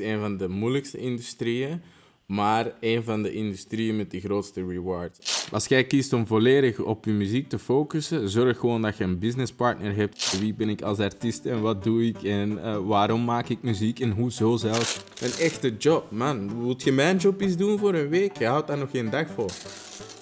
[0.00, 1.82] een van de moeilijkste industrieën,
[2.26, 5.46] maar een van de industrieën met de grootste reward.
[5.52, 9.18] Als jij kiest om volledig op je muziek te focussen, zorg gewoon dat je een
[9.18, 10.38] businesspartner hebt.
[10.40, 14.00] Wie ben ik als artiest en wat doe ik en uh, waarom maak ik muziek
[14.00, 15.00] en hoezo zelfs.
[15.20, 16.54] Een echte job, man.
[16.54, 18.38] Moet je mijn job eens doen voor een week?
[18.38, 19.50] Je houdt daar nog geen dag voor.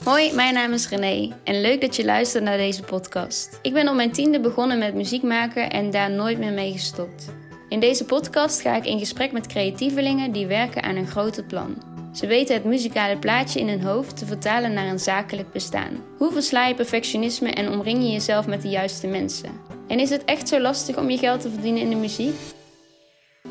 [0.04, 3.58] Hoi, mijn naam is René en leuk dat je luistert naar deze podcast.
[3.62, 7.32] Ik ben op mijn tiende begonnen met muziek maken en daar nooit meer mee gestopt.
[7.68, 11.76] In deze podcast ga ik in gesprek met creatievelingen die werken aan een groter plan.
[12.12, 16.04] Ze weten het muzikale plaatje in hun hoofd te vertalen naar een zakelijk bestaan.
[16.18, 19.50] Hoe versla je perfectionisme en omring je jezelf met de juiste mensen?
[19.86, 22.34] En is het echt zo lastig om je geld te verdienen in de muziek?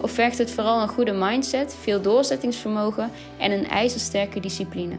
[0.02, 4.96] Of vergt het vooral een goede mindset, veel doorzettingsvermogen en een ijzersterke discipline?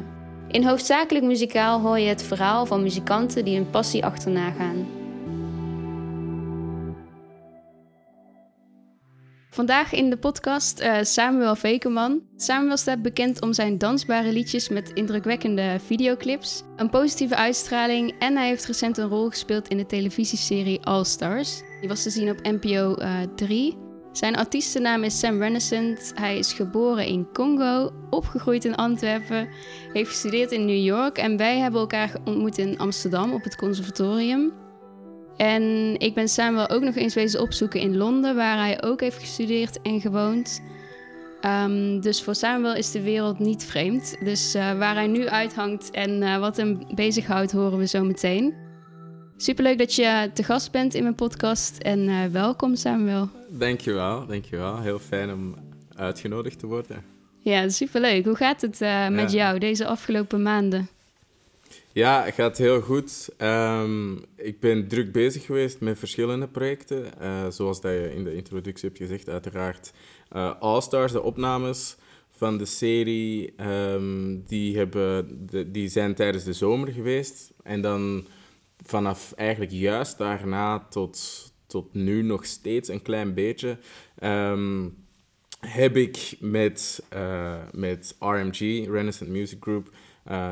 [0.49, 4.98] In Hoofdzakelijk Muzikaal hoor je het verhaal van muzikanten die hun passie achterna gaan.
[9.59, 12.23] Vandaag in de podcast uh, Samuel Vekeman.
[12.37, 18.49] Samuel staat bekend om zijn dansbare liedjes met indrukwekkende videoclips, een positieve uitstraling en hij
[18.49, 21.63] heeft recent een rol gespeeld in de televisieserie All Stars.
[21.81, 23.77] Die was te zien op NPO uh, 3.
[24.13, 26.13] Zijn artiestennaam is Sam Renaissance.
[26.15, 29.49] Hij is geboren in Congo, opgegroeid in Antwerpen,
[29.93, 34.53] heeft gestudeerd in New York en wij hebben elkaar ontmoet in Amsterdam op het conservatorium.
[35.39, 39.19] En ik ben Samuel ook nog eens wezen opzoeken in Londen, waar hij ook heeft
[39.19, 40.63] gestudeerd en gewoond.
[41.65, 44.17] Um, dus voor Samuel is de wereld niet vreemd.
[44.25, 48.55] Dus uh, waar hij nu uithangt en uh, wat hem bezighoudt, horen we zo meteen.
[49.37, 53.29] Superleuk dat je te gast bent in mijn podcast en uh, welkom Samuel.
[53.49, 54.81] Dankjewel, dankjewel.
[54.81, 55.55] Heel fijn om
[55.95, 57.05] uitgenodigd te worden.
[57.39, 58.25] Ja, superleuk.
[58.25, 58.79] Hoe gaat het
[59.11, 59.37] met ja.
[59.37, 60.89] jou deze afgelopen maanden?
[61.93, 63.29] Ja, het gaat heel goed.
[63.39, 67.05] Um, ik ben druk bezig geweest met verschillende projecten.
[67.21, 69.93] Uh, zoals dat je in de introductie hebt gezegd, uiteraard.
[70.33, 71.97] Uh, All Stars, de opnames
[72.31, 77.53] van de serie, um, die, hebben de, die zijn tijdens de zomer geweest.
[77.63, 78.27] En dan
[78.85, 81.19] vanaf eigenlijk juist daarna tot,
[81.67, 83.79] tot nu nog steeds een klein beetje.
[84.23, 84.97] Um,
[85.61, 89.91] heb ik met, uh, met RMG, Renaissance Music Group,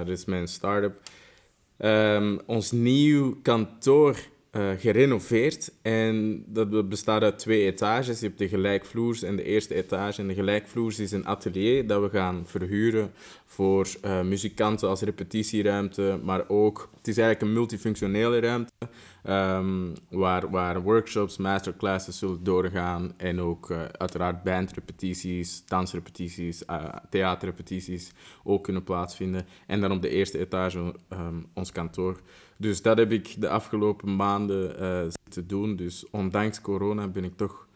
[0.05, 1.01] dus mijn start-up,
[1.79, 4.17] um, ons nieuw kantoor
[4.57, 5.73] uh, gerenoveerd.
[5.83, 8.21] En dat bestaat uit twee etages.
[8.21, 10.21] Je hebt de gelijkvloers en de eerste etage.
[10.21, 13.11] En de gelijkvloers is een atelier dat we gaan verhuren
[13.47, 18.73] voor uh, muzikanten als repetitieruimte, maar ook, het is eigenlijk een multifunctionele ruimte,
[19.29, 26.63] um, waar, waar workshops, masterclasses zullen doorgaan en ook uh, uiteraard bandrepetities, dansrepetities,
[27.11, 28.13] theaterrepetities
[28.45, 29.47] ook kunnen plaatsvinden.
[29.67, 32.21] En dan op de eerste etage um, ons kantoor.
[32.57, 35.77] Dus dat heb ik de afgelopen maanden uh, zitten doen.
[35.77, 37.67] Dus ondanks corona ben ik toch,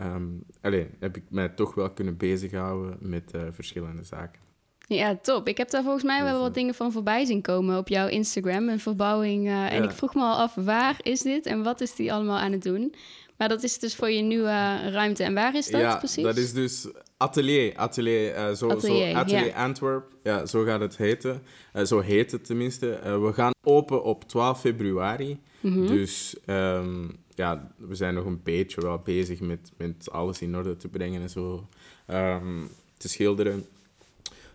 [0.00, 4.40] um, allez, heb ik mij toch wel kunnen bezighouden met verschillende zaken.
[4.88, 5.48] Ja, top.
[5.48, 8.68] Ik heb daar volgens mij wel wat dingen van voorbij zien komen op jouw Instagram.
[8.68, 9.46] Een verbouwing.
[9.46, 12.38] Uh, en ik vroeg me al af, waar is dit en wat is die allemaal
[12.38, 12.94] aan het doen?
[13.36, 15.24] Maar dat is dus voor je nieuwe ruimte.
[15.24, 16.22] En waar is dat ja, precies?
[16.22, 16.88] dat is dus
[17.18, 17.76] Atelier.
[17.76, 19.52] Atelier, uh, zo, atelier, zo, atelier.
[19.52, 20.12] Antwerp.
[20.22, 21.42] Ja, zo gaat het heten.
[21.74, 22.86] Uh, zo heet het tenminste.
[23.02, 25.38] we gaan open op 12 februari.
[25.60, 25.86] Mm -hmm.
[25.86, 30.76] Dus um, ja, we zijn nog een beetje wel bezig met, met alles in orde
[30.76, 31.68] te brengen en zo.
[32.06, 33.64] Um, te schilderen.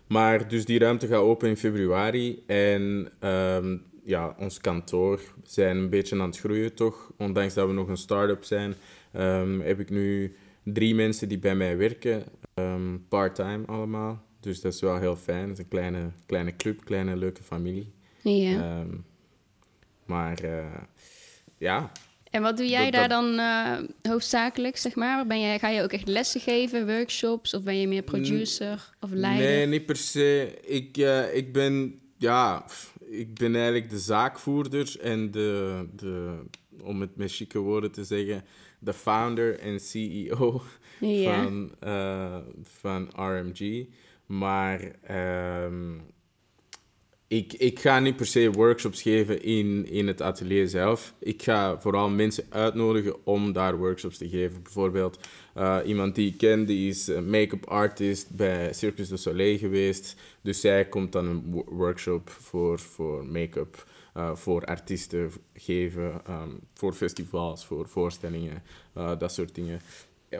[0.06, 2.42] Maar dus die ruimte gaat open in februari.
[2.46, 7.12] En um, ja, ons kantoor, we zijn een beetje aan het groeien toch.
[7.18, 8.74] Ondanks dat we nog een start-up zijn,
[9.62, 12.24] heb ik nu drie mensen die bij mij werken.
[12.54, 14.22] Um, part-time allemaal.
[14.40, 15.48] Dus dat is wel heel fijn.
[15.48, 17.92] Het is een kleine, kleine club, kleine leuke familie.
[18.22, 18.84] Ja.
[20.04, 20.74] maar uh,
[21.58, 21.92] ja,
[22.34, 25.26] en wat doe jij daar dan uh, hoofdzakelijk, zeg maar?
[25.26, 27.54] Ben jij, ga je ook echt lessen geven, workshops?
[27.54, 29.46] Of ben je meer producer of leider?
[29.46, 30.58] Nee, niet per se.
[30.64, 32.64] Ik, uh, ik ben, ja,
[33.00, 36.38] ik ben eigenlijk de zaakvoerder en de, de
[36.82, 38.44] om het met chique woorden te zeggen,
[38.78, 40.62] de founder en CEO
[41.04, 43.86] van, uh, van RMG.
[44.26, 44.80] Maar
[45.64, 46.02] um,
[47.26, 51.14] ik, ik ga niet per se workshops geven in, in het atelier zelf.
[51.18, 54.62] Ik ga vooral mensen uitnodigen om daar workshops te geven.
[54.62, 55.18] Bijvoorbeeld
[55.56, 60.16] uh, iemand die ik ken, die is make-up artist bij Circus du Soleil geweest.
[60.40, 63.86] Dus zij komt dan een workshop voor, voor make-up
[64.16, 68.62] uh, voor artiesten geven, um, voor festivals, voor voorstellingen,
[69.18, 69.80] dat soort dingen.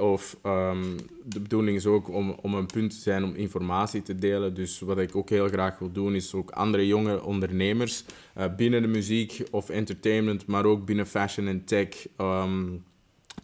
[0.00, 4.14] Of um, de bedoeling is ook om, om een punt te zijn om informatie te
[4.14, 4.54] delen.
[4.54, 8.04] Dus wat ik ook heel graag wil doen, is ook andere jonge ondernemers
[8.38, 11.88] uh, binnen de muziek of entertainment, maar ook binnen fashion en tech
[12.18, 12.84] um,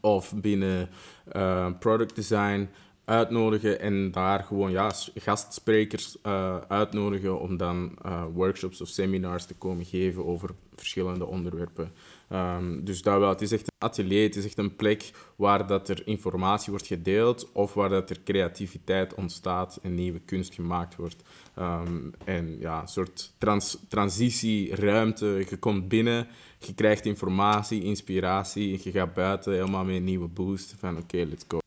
[0.01, 0.89] of binnen
[1.37, 2.69] uh, product design.
[3.05, 7.99] uitnodigen en daar gewoon ja, gastsprekers uh, uitnodigen om dan
[8.33, 11.93] workshops of seminars te komen geven over verschillende onderwerpen.
[12.33, 15.67] Um, dus dat wel, het is echt een atelier, het is echt een plek waar
[15.67, 20.97] dat er informatie wordt gedeeld of waar dat er creativiteit ontstaat en nieuwe kunst gemaakt
[20.97, 21.23] wordt.
[21.59, 25.27] Um, en ja, een soort trans transitieruimte.
[25.49, 26.27] Je komt binnen,
[26.59, 31.17] je krijgt informatie, inspiratie en je gaat buiten helemaal met een nieuwe boost van oké,
[31.17, 31.60] let's go.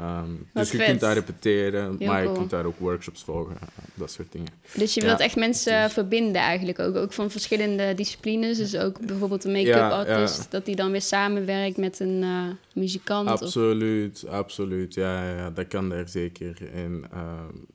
[0.00, 3.56] Um, dus je kunt daar repeteren, maar je kunt daar ook workshops volgen,
[3.94, 4.48] dat soort dingen.
[4.74, 8.58] Dus je wilt echt mensen dus- verbinden eigenlijk ook, ook van verschillende disciplines.
[8.58, 12.42] Dus ook bijvoorbeeld een make-up artist, dat die dan weer samenwerkt met een uh,
[12.72, 13.28] muzikant.
[13.28, 14.94] Absoluut, absoluut.
[14.94, 16.56] Ja, ja, dat kan daar zeker.
[16.74, 17.20] En uh,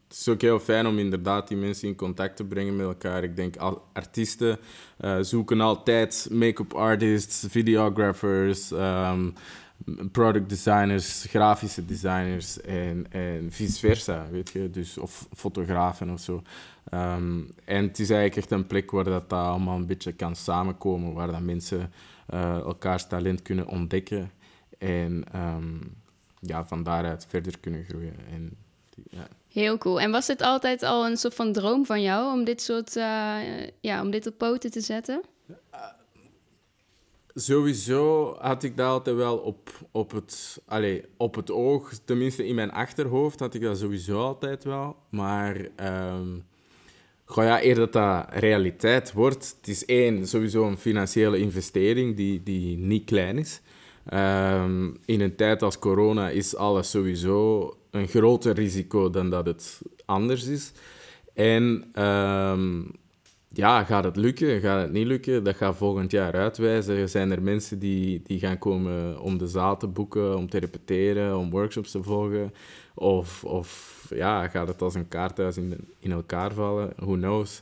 [0.08, 3.24] het is ook heel fijn om inderdaad die mensen in contact te brengen met elkaar.
[3.24, 3.56] Ik denk,
[3.94, 4.58] artiesten
[5.02, 8.72] uh, zoeken altijd make-up artists, videographers...
[8.72, 9.34] Um,
[10.12, 16.42] product designers, grafische designers en, en vice versa, weet je, dus, of fotografen of zo.
[16.90, 20.36] Ehm, en het is eigenlijk echt een plek waar dat, dat allemaal een beetje kan
[20.36, 21.92] samenkomen, waar dat mensen
[22.34, 24.32] uh, elkaars talent kunnen ontdekken
[24.78, 25.96] en um,
[26.40, 28.16] ja, van daaruit verder kunnen groeien.
[28.32, 28.58] En,
[29.10, 29.28] ja.
[29.52, 30.02] Heel cool.
[30.02, 33.38] En was dit altijd al een soort van droom van jou om dit soort, uh,
[33.82, 35.22] ja, om dit op poten te zetten?
[37.40, 41.94] Sowieso had ik dat altijd wel op, op, het, allez, op het oog.
[42.06, 44.96] Tenminste, in mijn achterhoofd had ik dat sowieso altijd wel.
[45.10, 46.44] Maar um,
[47.26, 49.56] goh ja, eer dat dat realiteit wordt...
[49.58, 53.62] Het is één, sowieso een financiële investering die, die niet klein is.
[54.14, 59.82] Um, in een tijd als corona is alles sowieso een groter risico dan dat het
[60.06, 60.72] anders is.
[61.34, 61.92] En...
[62.04, 62.92] Um,
[63.54, 64.62] ja, gaat het lukken?
[64.62, 65.44] Gaat het niet lukken?
[65.44, 67.10] Dat gaat volgend jaar uitwijzen.
[67.10, 71.38] Zijn er mensen die, die gaan komen om de zaal te boeken, om te repeteren,
[71.38, 72.54] om workshops te volgen?
[72.94, 76.94] Of, of ja, gaat het als een kaarthuis in, in elkaar vallen?
[76.96, 77.62] Who knows?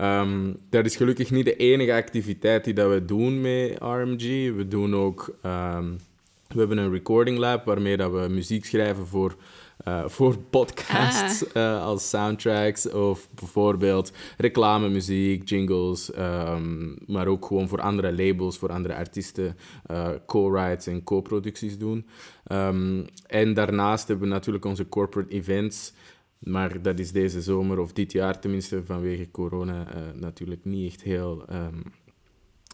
[0.00, 4.54] Um, dat is gelukkig niet de enige activiteit die dat we doen met RMG.
[4.56, 5.36] We doen ook...
[5.46, 5.98] Um,
[6.48, 9.36] we hebben een recording lab waarmee dat we muziek schrijven voor
[9.86, 11.62] uh, voor podcasts ah.
[11.62, 18.72] uh, als soundtracks of bijvoorbeeld reclamemuziek, jingles, um, maar ook gewoon voor andere labels, voor
[18.72, 19.56] andere artiesten
[19.90, 22.06] uh, co-writes en co-producties doen.
[22.52, 25.92] Um, en daarnaast hebben we natuurlijk onze corporate events.
[26.38, 31.44] Maar dat is deze zomer, of dit jaar tenminste, vanwege corona, natuurlijk niet echt heel
[31.52, 31.82] um,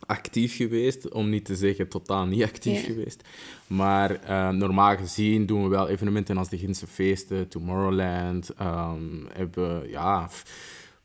[0.07, 3.23] actief geweest, om niet te zeggen totaal niet actief geweest.
[3.67, 8.51] Maar uh, normaal gezien doen we wel evenementen als de Gindse Feesten, Tomorrowland.
[8.61, 10.29] Um, hebben ja,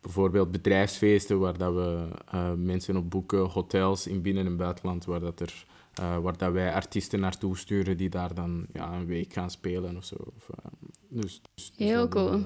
[0.01, 5.19] bijvoorbeeld bedrijfsfeesten waar dat we uh, mensen op boeken, hotels in binnen- en buitenland, waar,
[5.19, 5.65] dat er,
[5.99, 9.97] uh, waar dat wij artiesten naartoe sturen die daar dan ja, een week gaan spelen
[9.97, 10.15] of zo.
[10.35, 10.49] Of,
[11.07, 12.41] dus, dus, dus Heel cool.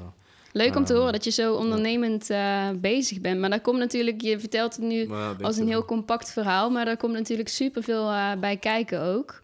[0.53, 3.39] Leuk om te horen dat je zo ondernemend uh, bezig bent.
[3.39, 5.09] Maar daar komt natuurlijk, je vertelt het nu
[5.41, 9.41] als een heel compact verhaal, maar daar komt natuurlijk superveel uh, bij kijken ook.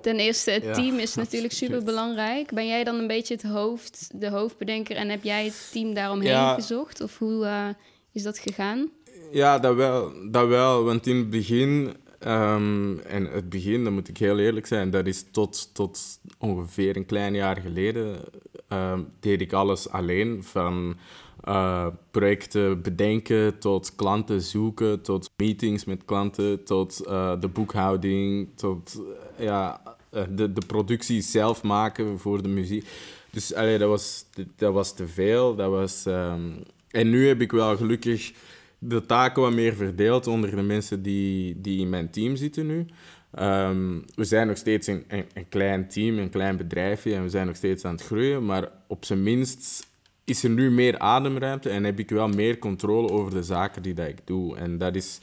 [0.00, 2.52] Ten eerste, het team is natuurlijk super belangrijk.
[2.52, 6.54] Ben jij dan een beetje het hoofd, de hoofdbedenker en heb jij het team daaromheen
[6.54, 7.00] gezocht?
[7.00, 7.68] Of hoe uh,
[8.12, 8.90] is dat gegaan?
[9.32, 10.84] Ja, dat wel, dat wel.
[10.84, 11.96] Want in het begin
[12.26, 16.96] Um, en het begin, dan moet ik heel eerlijk zijn, dat is tot, tot ongeveer
[16.96, 18.20] een klein jaar geleden
[19.20, 20.42] deed ik alles alleen.
[20.42, 20.96] Van
[21.48, 29.00] uh, projecten bedenken, tot klanten zoeken, tot meetings met klanten, tot uh, de boekhouding, tot
[29.38, 32.86] uh, ja, de, de productie zelf maken voor de muziek.
[33.30, 34.24] Dus allee, dat, was,
[34.56, 35.54] dat was te veel.
[35.54, 38.32] Dat was, um, en nu heb ik wel gelukkig
[38.78, 42.86] de taken wat meer verdeeld onder de mensen die, die in mijn team zitten nu.
[43.34, 47.46] Ehm, we zijn nog steeds een, een, klein team, een klein bedrijfje en we zijn
[47.46, 49.90] nog steeds aan het groeien, maar op zijn minst
[50.24, 53.94] is er nu meer ademruimte en heb ik wel meer controle over de zaken die
[53.94, 54.56] dat ik doe.
[54.56, 55.20] En dat is,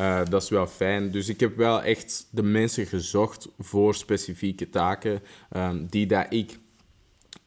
[0.00, 1.10] uh, dat is wel fijn.
[1.10, 5.22] Dus ik heb wel echt de mensen gezocht voor specifieke taken
[5.56, 6.58] um, die dat ik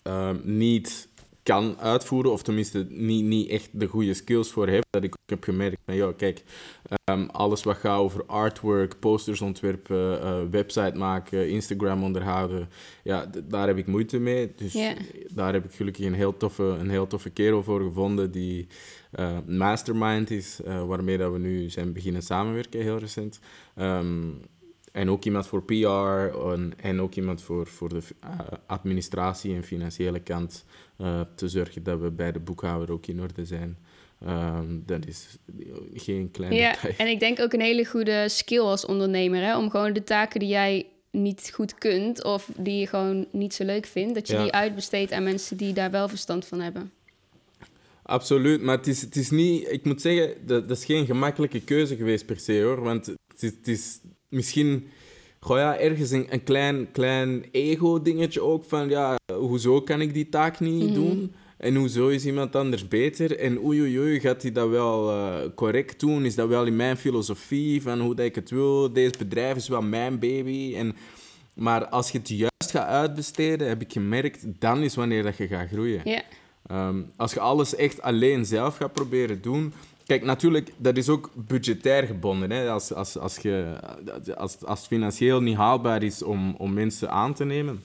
[0.03, 1.07] um, niet
[1.45, 4.85] kan uitvoeren, of tenminste niet, niet echt de goede skills voor heb.
[4.89, 6.43] Dat ik ook heb gemerkt van, ja, kijk,
[7.11, 12.69] um, alles wat gaat over artwork, posters ontwerpen, uh, website maken, Instagram onderhouden,
[13.03, 14.53] ja, daar heb ik moeite mee.
[14.55, 14.73] Dus
[15.33, 18.67] daar heb ik gelukkig een heel toffe, een heel toffe kerel voor gevonden die
[19.19, 23.39] uh, mastermind is, uh, waarmee dat we nu zijn beginnen samenwerken heel recent.
[23.75, 24.39] Um,
[24.95, 28.01] en ook iemand voor PR en, en ook iemand voor, voor de
[28.65, 30.65] administratie en financiële kant
[30.97, 33.77] uh, te zorgen dat we bij de boekhouder ook in orde zijn.
[34.27, 35.37] Um, dat is
[35.93, 36.93] geen klein ja, detail.
[36.97, 39.57] En ik denk ook een hele goede skill als ondernemer, hè?
[39.57, 43.63] om gewoon de taken die jij niet goed kunt of die je gewoon niet zo
[43.63, 44.41] leuk vindt, dat je Ja.
[44.41, 46.91] die uitbesteedt aan mensen die daar wel verstand van hebben.
[48.03, 49.71] Absoluut, maar het is, het is niet...
[49.71, 52.81] Ik moet zeggen, dat, dat is geen gemakkelijke keuze geweest per se, hoor.
[52.81, 54.87] Want het is, het is misschien...
[55.39, 58.89] Goh ja, ergens een, een klein, klein ego-dingetje ook van...
[58.89, 61.33] Ja, hoezo kan ik die taak niet doen?
[61.57, 63.39] En hoezo is iemand anders beter?
[63.39, 66.25] En oei, oei, oei, gaat hij dat wel eh, correct doen?
[66.25, 68.93] Is dat wel in mijn filosofie van hoe dat ik het wil?
[68.93, 70.75] Deze bedrijf is wel mijn baby.
[70.75, 70.95] En,
[71.53, 75.47] maar als je het juist gaat uitbesteden, heb ik gemerkt, dan is wanneer dat je
[75.47, 76.23] gaat groeien.
[76.67, 79.73] Ehm, als je alles echt alleen zelf gaat proberen doen.
[80.05, 82.51] Kijk, natuurlijk, dat is ook budgetair gebonden.
[82.51, 82.69] Hè?
[82.69, 83.79] Als, als, als, je,
[84.35, 87.83] als, als het financieel niet haalbaar is om, om mensen aan te nemen.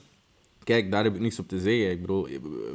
[0.63, 1.91] Kijk, daar heb ik niks op te zeggen.
[1.91, 2.27] Ik bedoel,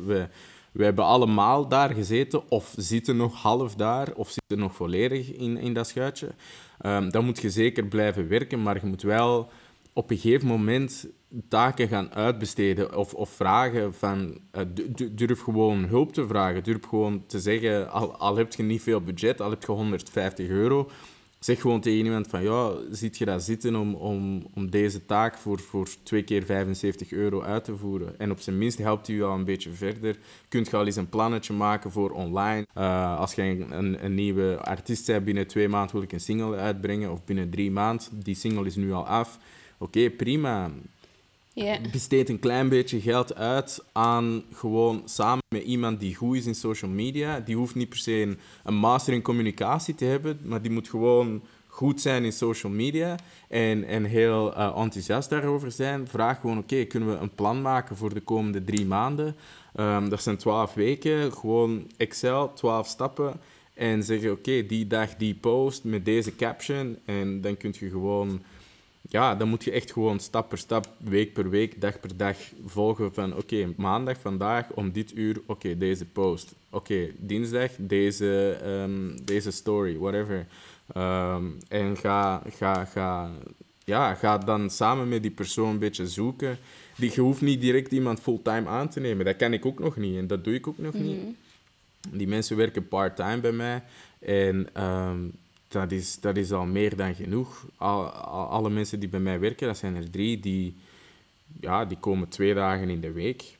[0.06, 0.28] we,
[0.72, 5.56] we hebben allemaal daar gezeten, of zitten nog half daar, of zitten nog volledig in,
[5.56, 6.28] in dat schuitje.
[6.78, 9.48] Ehm, dan moet je zeker blijven werken, maar je moet wel
[9.92, 11.06] op een gegeven moment
[11.48, 16.64] taken gaan uitbesteden of, of vragen van eh, du- du- durf gewoon hulp te vragen.
[16.64, 20.48] Durf gewoon te zeggen, al, al heb je niet veel budget, al heb je 150
[20.48, 20.90] euro,
[21.38, 25.38] zeg gewoon tegen iemand van ja, ziet je dat zitten om, om, om deze taak
[25.38, 28.18] voor, voor twee keer 75 euro uit te voeren.
[28.18, 30.16] En op zijn minst helpt je al een beetje verder.
[30.48, 32.66] Kunt je al eens een plannetje maken voor online.
[32.74, 36.20] Eh, als je een, een, een nieuwe artiest bent, binnen twee maanden wil ik een
[36.20, 39.38] single uitbrengen, of binnen drie maanden, die single is nu al af.
[39.78, 40.70] Oké, prima.
[41.64, 41.78] Ja.
[41.92, 46.54] Besteed een klein beetje geld uit aan gewoon samen met iemand die goed is in
[46.54, 47.40] social media.
[47.40, 51.42] Die hoeft niet per se een, master in communicatie te hebben, maar die moet gewoon
[51.66, 53.16] goed zijn in social media
[53.48, 56.08] en, en heel eh, enthousiast daarover zijn.
[56.08, 59.36] Vraag gewoon, oké, kunnen we een plan maken voor de komende drie maanden?
[59.74, 63.40] Ehm, dat zijn twaalf weken, gewoon Excel, twaalf stappen.
[63.74, 66.98] En zeggen, oké, die dag die post met deze caption.
[67.04, 68.42] En dan kun je gewoon
[69.08, 72.36] ja, dan moet je echt gewoon stap per stap, week per week, dag per dag
[72.64, 76.54] volgen van oké, maandag vandaag om dit uur, oké, deze post.
[76.70, 80.46] Oké, dinsdag deze, ehm, deze story, whatever.
[80.92, 83.30] Ehm, en ga, ga, ga,
[83.84, 86.58] ja, ga dan samen met die persoon een beetje zoeken.
[86.96, 89.24] Die, je hoeft niet direct iemand fulltime aan te nemen.
[89.24, 91.20] Dat kan ik ook nog niet en dat doe ik ook nog niet.
[92.10, 93.82] Die mensen werken part-time bij mij.
[94.18, 95.18] En ehm,
[95.68, 97.66] dat, is, dat is al meer dan genoeg.
[97.76, 100.76] Al, al- alle mensen die bij mij werken, dat zijn er drie, die,
[101.60, 103.56] ja, die komen twee dagen in de week.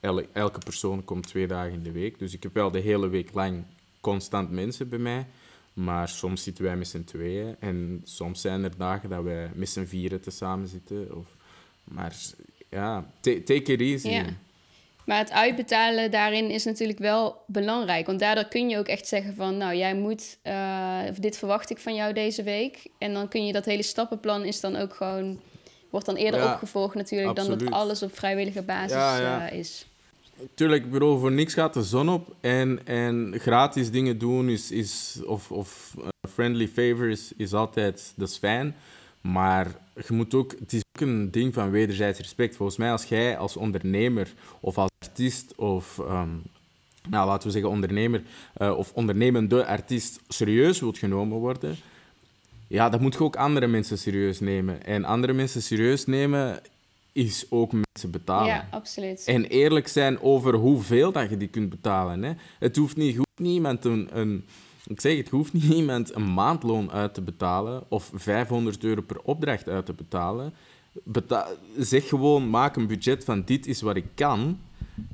[0.00, 2.18] El- elke persoon komt twee dagen in de week.
[2.18, 3.62] Dus ik heb wel de hele week lang
[4.00, 5.26] constant mensen bij mij.
[5.72, 7.56] Maar soms zitten wij met z'n tweeën.
[7.58, 11.16] En soms zijn er dagen dat wij met z'n vieren tezamen zitten.
[11.16, 11.26] Of,
[11.84, 12.16] maar
[12.68, 14.08] ja, ta- take it easy.
[15.08, 18.06] Maar het uitbetalen daarin is natuurlijk wel belangrijk.
[18.06, 19.56] Want daardoor kun je ook echt zeggen van...
[19.56, 20.38] nou, jij moet...
[20.42, 22.86] eh, of dit verwacht ik van jou deze week.
[22.98, 25.40] En dan kun je dat hele stappenplan is dan ook gewoon...
[25.90, 27.36] wordt dan eerder Ja, opgevolgd natuurlijk...
[27.36, 29.48] dan dat alles op vrijwillige basis Ja, ja.
[29.48, 29.86] eh, is.
[30.54, 32.34] Tuurlijk, ik bedoel, voor niks gaat de zon op.
[32.40, 38.28] En, en gratis dingen doen is, is, of, of eh, friendly favors is altijd, dat
[38.28, 38.76] is fijn.
[39.20, 39.66] Maar
[40.06, 42.56] je moet ook, het is ook een ding van wederzijds respect.
[42.56, 46.28] Volgens mij, als jij als ondernemer of als artiest of, ehm,
[47.08, 48.22] nou, laten we zeggen ondernemer
[48.54, 51.76] eh, of ondernemende artiest serieus wilt genomen worden,
[52.66, 54.84] ja, dan moet je ook andere mensen serieus nemen.
[54.84, 56.60] En andere mensen serieus nemen
[57.12, 58.46] is ook mensen betalen.
[58.46, 59.24] Ja, absoluut.
[59.26, 62.22] En eerlijk zijn over hoeveel dat je die kunt betalen.
[62.22, 62.32] Hè.
[62.58, 64.44] Het hoeft niet, hoeft niet iemand een, een,
[64.88, 69.20] ik zeg het, hoeft niet iemand een maandloon uit te betalen of 500 euro per
[69.22, 70.52] opdracht uit te betalen.
[71.04, 74.58] Beta zeg gewoon, maak een budget van dit is wat ik kan.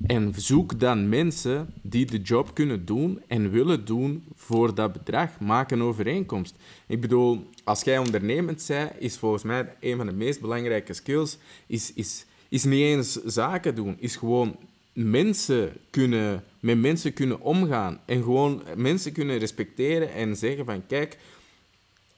[0.07, 5.41] En zoek dan mensen die de job kunnen doen en willen doen voor dat bedrag.
[5.41, 6.55] Maak een overeenkomst.
[6.87, 11.39] Ik bedoel, als jij ondernemend bent, is volgens mij een van de meest belangrijke skills
[11.67, 13.97] is, is, is niet eens zaken doen.
[13.99, 14.57] Is gewoon
[14.93, 18.01] mensen kunnen, met mensen kunnen omgaan.
[18.05, 21.19] En gewoon mensen kunnen respecteren en zeggen van kijk,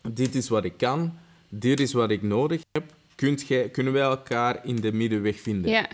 [0.08, 1.12] dit is wat ik kan,
[1.48, 2.94] dit is wat ik nodig heb.
[3.14, 5.70] Kunt jij, kunnen wij elkaar in de middenweg vinden?
[5.70, 5.88] Ja,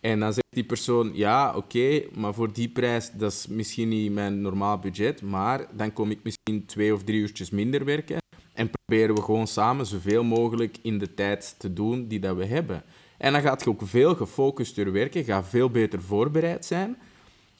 [0.00, 4.12] En dan zegt die persoon, ja, oké, maar voor die prijs, dat is misschien niet
[4.12, 8.18] mijn normaal budget, maar dan kom ik misschien twee of drie uurtjes minder werken
[8.52, 12.44] en proberen we gewoon samen zoveel mogelijk in de tijd te doen die dat we
[12.44, 12.82] hebben.
[13.18, 16.96] En dan gaat je ook veel gefocuster werken, ga veel beter voorbereid zijn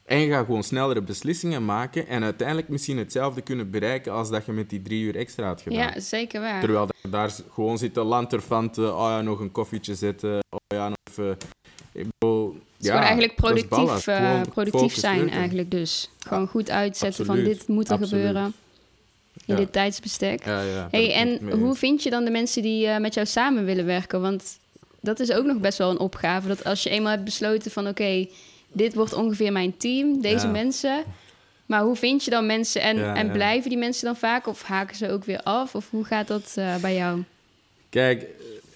[0.04, 4.46] en je gaat gewoon snellere beslissingen maken en uiteindelijk misschien hetzelfde kunnen bereiken als dat
[4.46, 5.78] je met die drie uur extra had gedaan.
[5.78, 6.61] ja, zeker waar.
[6.61, 10.88] Terwijl je daar gewoon zit te lanterfanten, oh ja, nog een koffietje zetten, oh ja,
[10.88, 11.37] nog even...
[11.92, 16.11] Ik bedoel, gewoon eigenlijk productief, eh, productief zijn eigenlijk dus.
[16.18, 18.11] Gewoon goed uitzetten van dit moet er absoluut.
[18.26, 18.44] gebeuren.
[18.44, 19.56] in Ja.
[19.56, 20.44] dit tijdsbestek.
[20.44, 23.64] Ja, ja, hey, en hoe vind je dan de mensen die eh, met jou samen
[23.64, 24.20] willen werken?
[24.20, 24.58] Want
[25.00, 26.49] dat is ook nog best wel een opgave.
[26.49, 28.26] Dat als je eenmaal hebt besloten van oké,
[28.75, 30.52] dit wordt ongeveer mijn team, deze Ja.
[30.52, 31.04] mensen.
[31.66, 34.62] Maar hoe vind je dan mensen en, Ja, en blijven die mensen dan vaak of
[34.62, 35.75] haken ze ook weer af?
[35.75, 37.23] Of hoe gaat dat eh, bij jou?
[37.88, 38.26] Kijk,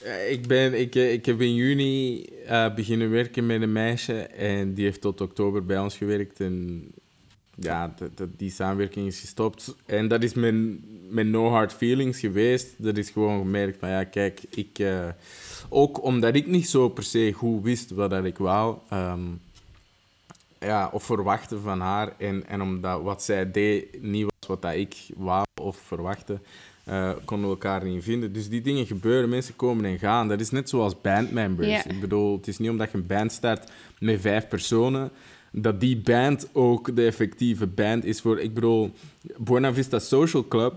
[0.02, 2.25] eh, ik, ben, ik, eh, ik heb in juni
[2.75, 6.40] beginnen werken met een meisje en die heeft tot oktober bij ons gewerkt.
[6.40, 6.85] En
[7.61, 9.75] ja, dat, dat- die samenwerking is gestopt.
[9.87, 12.75] En dat is mijn, mijn no hard feelings geweest.
[12.76, 14.78] Dat is gewoon gemerkt van ja, kijk, ik,
[15.69, 18.76] ook omdat ik niet zo per se goed wist wat dat ik wou.
[18.90, 19.21] ehm,
[20.61, 22.12] ja, of verwachtte van haar.
[22.17, 26.38] En, en omdat wat zij deed niet was wat dat ik wou of verwachtte,
[26.85, 28.33] eh, konden we elkaar niet vinden.
[28.33, 30.29] Dus die dingen gebeuren, mensen komen en gaan.
[30.29, 31.85] Dat is net zoals bandmembers.
[31.85, 35.11] Ik bedoel, het is niet omdat je een band start met vijf personen,
[35.53, 38.41] dat die band ook de effectieve band is voor...
[38.41, 38.93] Ik bedoel,
[39.37, 40.75] Buena Vista Social Club,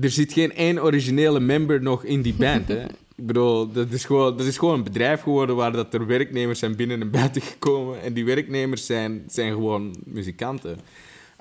[0.00, 2.84] er zit geen één originele member nog in die band, hè.
[3.16, 6.58] Ik bedoel, dat is, gewoon, dat is gewoon een bedrijf geworden waar dat er werknemers
[6.58, 8.02] zijn binnen en buiten gekomen.
[8.02, 10.78] En die werknemers zijn, zijn gewoon muzikanten.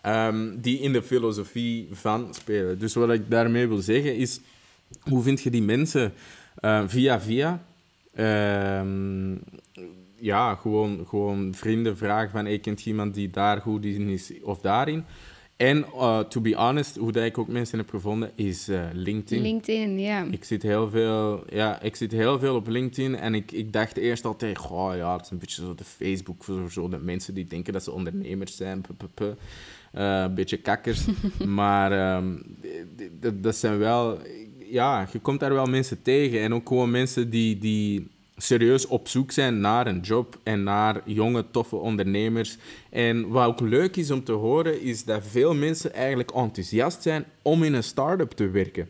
[0.02, 2.80] ehm, die in de filosofie van spelen.
[2.80, 4.42] Dus wat ik daarmee wil zeggen is,
[5.00, 6.14] hoe vind je die mensen
[6.56, 7.64] eh, via via?
[8.14, 9.36] Ehm,
[10.16, 14.60] ja, gewoon, gewoon vrienden vragen van, hey, kent iemand die daar goed in is of
[14.60, 15.06] daarin?
[15.56, 19.42] En, eh, to be honest, hoe dat ik ook mensen heb gevonden, is eh, LinkedIn.
[19.44, 20.24] LinkedIn, ja.
[20.32, 23.98] Ik zit heel veel, ja, ik zit heel veel op LinkedIn en ik, ik dacht
[23.98, 27.34] eerst altijd, goh, ja, het is een beetje zo de Facebook voor zo de mensen
[27.34, 29.22] die denken dat ze ondernemers zijn, p, p, p.
[29.22, 31.06] Eh, een beetje kakkers.
[31.46, 32.22] maar
[33.22, 34.18] d- dat zijn wel,
[34.70, 38.08] ja, je komt daar wel mensen tegen en ook gewoon mensen die, die
[38.44, 42.58] serieus op zoek zijn naar een job en naar jonge, toffe ondernemers.
[42.90, 47.26] En wat ook leuk is om te horen, is dat veel mensen eigenlijk enthousiast zijn
[47.42, 48.90] om in een start-up te werken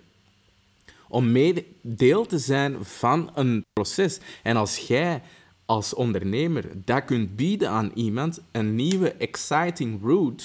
[1.13, 4.19] om mede deel te zijn van een proces.
[4.43, 5.21] En als jij
[5.65, 10.43] als ondernemer dat kunt bieden aan iemand, een nieuwe exciting route,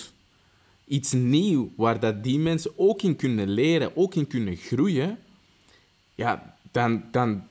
[0.84, 5.18] iets nieuw waar dat die mensen ook in kunnen leren, ook in kunnen groeien,
[6.14, 7.46] ja, dan, dan,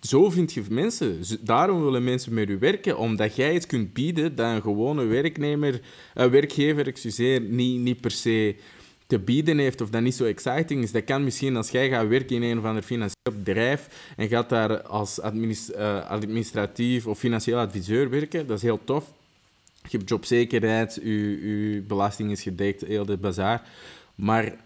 [0.00, 1.22] zo vind je mensen.
[1.40, 5.80] Daarom willen mensen met u werken, omdat jij iets kunt bieden dat een gewone werknemer,
[6.14, 8.56] werkgever excuseer, niet, niet per se
[9.10, 10.92] te bieden heeft of dat niet zo exciting is.
[10.92, 14.48] Dat kan misschien als jij gaat werken in een of ander financieel bedrijf en gaat
[14.48, 19.12] daar als eh, administratief of financieel adviseur werken, dat is heel tof.
[19.82, 23.68] Je hebt jobzekerheid, je, je belasting is gedekt, heel de bazaar.
[24.14, 24.56] Maar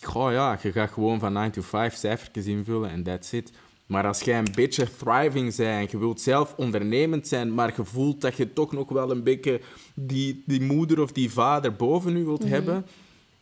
[0.00, 3.52] goh, ja, je gaat gewoon van 9 to 5 cijfertjes invullen en that's it.
[3.90, 8.20] Maar als jij een beetje thriving bent, je wilt zelf ondernemend zijn, maar je voelt
[8.20, 9.60] dat je toch nog wel een beetje
[9.94, 12.86] die, die moeder of die vader boven je wilt hebben,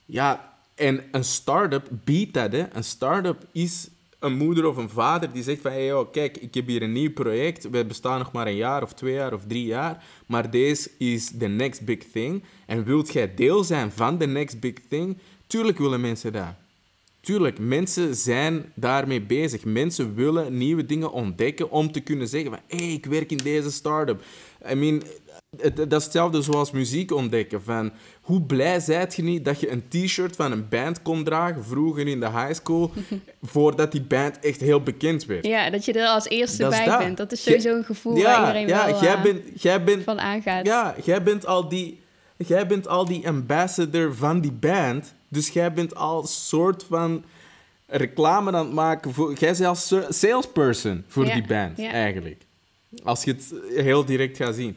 [0.06, 2.52] ja, en een start-up biedt dat.
[2.52, 2.66] Hè.
[2.72, 5.70] Een start-up is een moeder of een vader die zegt van...
[5.70, 7.70] Hey, joh, kijk, ik heb hier een nieuw project.
[7.70, 10.04] We bestaan nog maar een jaar of twee jaar of drie jaar.
[10.26, 12.44] Maar deze is the next big thing.
[12.66, 15.18] En wilt jij deel zijn van the next big thing?
[15.46, 16.54] Tuurlijk willen mensen dat.
[17.20, 19.64] Tuurlijk, mensen zijn daarmee bezig.
[19.64, 22.61] Mensen willen nieuwe dingen ontdekken om te kunnen zeggen van...
[22.66, 24.22] Hé, hey, ik werk in deze start-up.
[24.70, 25.02] I mean,
[25.61, 27.62] het- dat is hetzelfde zoals muziek ontdekken.
[27.62, 31.64] Van, hoe blij zijt je niet dat je een t-shirt van een band kon dragen,
[31.64, 32.90] vroeger in de high school,
[33.42, 35.46] voordat die band echt heel bekend werd?
[35.46, 36.98] Ja, dat je er als eerste Dat bij dat.
[36.98, 37.16] bent.
[37.16, 40.04] Dat is sowieso een gevoel waar Ja, iedereen ja wel jij, eh, bent, jij, bent,
[40.04, 40.66] van aangaat.
[40.66, 42.00] ja, jij bent al die...
[42.46, 45.14] Jij bent al die ambassador van die band.
[45.28, 47.24] Dus jij bent al soort van
[47.86, 49.34] reclame aan het maken voor...
[49.34, 51.90] Jij bent als sa- salesperson voor Ja, die band, ja.
[51.90, 52.42] eigenlijk.
[53.04, 54.76] Als je het heel direct gaat zien.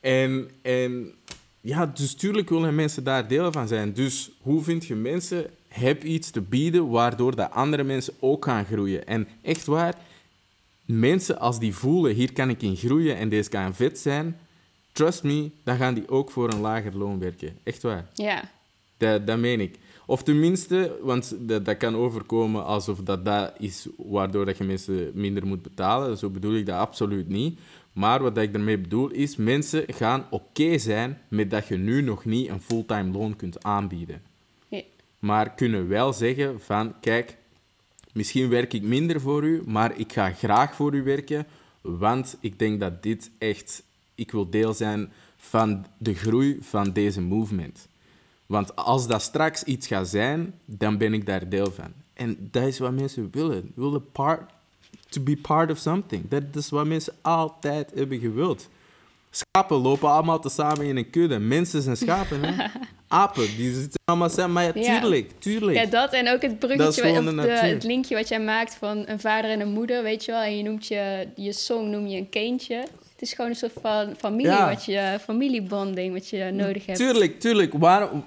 [0.00, 1.12] En, en
[1.60, 3.92] ja, dus tuurlijk willen mensen daar deel van zijn.
[3.92, 5.46] Dus hoe vind je mensen?
[5.68, 9.06] Heb iets te bieden waardoor dat andere mensen ook gaan groeien.
[9.06, 9.94] En echt waar,
[10.84, 14.38] mensen als die voelen, hier kan ik in groeien en deze kan vet zijn,
[14.92, 17.58] trust me, dan gaan die ook voor een lager loon werken.
[17.62, 18.06] Echt waar.
[18.14, 18.50] Ja,
[18.96, 19.74] Dat, dat meen ik.
[20.12, 25.10] Of tenminste, want dat, dat kan overkomen alsof dat, dat is waardoor dat je mensen
[25.14, 26.18] minder moet betalen.
[26.18, 27.58] Zo bedoel ik dat absoluut niet.
[27.92, 32.24] Maar wat ik daarmee bedoel is, mensen gaan oké zijn met dat je nu nog
[32.24, 34.22] niet een fulltime loon kunt aanbieden.
[34.68, 34.82] Ja.
[35.18, 37.36] Maar kunnen wel zeggen van, kijk,
[38.12, 41.46] misschien werk ik minder voor u, maar ik ga graag voor u werken,
[41.80, 43.82] want ik denk dat dit echt,
[44.14, 47.90] ik wil deel zijn van de groei van deze movement.
[48.52, 51.92] Want als dat straks iets gaat zijn, dan ben ik daar deel van.
[52.14, 53.72] En dat is wat mensen willen.
[53.74, 54.50] Willen part,
[55.08, 56.28] to be part of something.
[56.28, 58.68] Dat is wat mensen altijd hebben gewild.
[59.30, 61.38] Schapen lopen allemaal tezamen in een kudde.
[61.38, 62.66] Mensen zijn schapen, hè?
[63.08, 63.56] apen.
[63.56, 64.52] Die zitten allemaal samen.
[64.52, 65.76] Maar ja, tuurlijk, tuurlijk.
[65.76, 69.20] Ja, dat en ook het bruggetje, of de, het linkje wat jij maakt van een
[69.20, 70.40] vader en een moeder, weet je wel.
[70.40, 72.76] En je noemt je, je song noem je een kindje.
[72.76, 76.98] Het is gewoon een soort van familie, wat je, familiebonding wat je nodig hebt.
[76.98, 77.72] Tuurlijk, tuurlijk.
[77.72, 78.24] Waarom...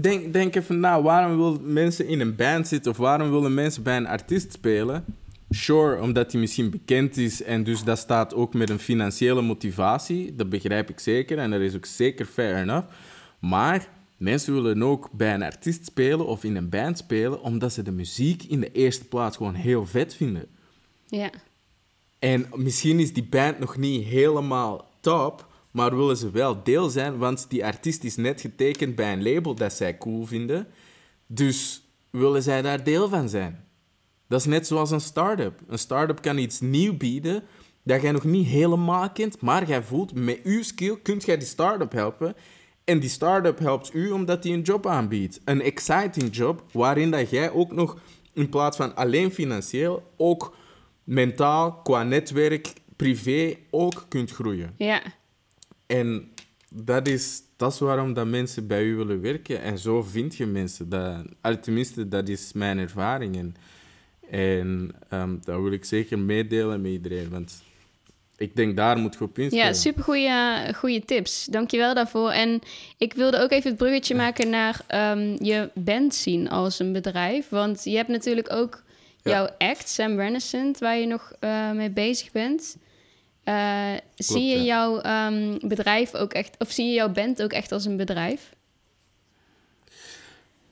[0.00, 3.82] Denk, denk even na, waarom willen mensen in een band zitten of waarom willen mensen
[3.82, 5.04] bij een artiest spelen?
[5.50, 10.34] Sure, omdat hij misschien bekend is en dus dat staat ook met een financiële motivatie.
[10.34, 12.86] Dat begrijp ik zeker en dat is ook zeker fair enough.
[13.38, 17.82] Maar mensen willen ook bij een artiest spelen of in een band spelen omdat ze
[17.82, 20.46] de muziek in de eerste plaats gewoon heel vet vinden.
[21.06, 21.30] Ja.
[22.18, 25.47] En misschien is die band nog niet helemaal top,
[25.78, 29.54] maar willen ze wel deel zijn, want die artiest is net getekend bij een label
[29.54, 30.66] dat zij cool vinden.
[31.26, 33.64] Dus willen zij daar deel van zijn.
[34.28, 35.60] Dat is net zoals een start-up.
[35.66, 37.42] Een start-up kan iets nieuw bieden
[37.82, 41.46] dat jij nog niet helemaal kent, maar jij voelt met uw skill kunt jij die
[41.46, 42.34] start-up helpen.
[42.84, 45.40] En die start-up helpt u omdat die een job aanbiedt.
[45.44, 47.98] Een exciting job waarin dat jij ook nog
[48.32, 50.56] in plaats van alleen financieel ook
[51.04, 54.74] mentaal, qua netwerk, privé ook kunt groeien.
[54.76, 55.02] Ja.
[55.88, 56.32] En
[56.74, 59.62] dat is, dat is waarom dat mensen bij u willen werken.
[59.62, 60.88] En zo vind je mensen.
[60.88, 63.36] Dat, tenminste, dat is mijn ervaring.
[63.36, 63.54] En,
[64.30, 67.30] en um, dat wil ik zeker meedelen met iedereen.
[67.30, 67.62] Want
[68.36, 69.66] ik denk daar moet je op instellen.
[69.66, 70.02] Ja, super
[70.74, 71.44] goede tips.
[71.44, 72.30] Dankjewel daarvoor.
[72.30, 72.60] En
[72.96, 74.80] ik wilde ook even het bruggetje maken naar
[75.16, 77.48] um, je band zien als een bedrijf.
[77.48, 78.82] Want je hebt natuurlijk ook
[79.22, 82.76] jouw act, Sam Renaissance, waar je nog uh, mee bezig bent.
[83.48, 87.72] Uh, zie je jouw um, bedrijf ook echt, of zie je jouw band ook echt
[87.72, 88.56] als een bedrijf?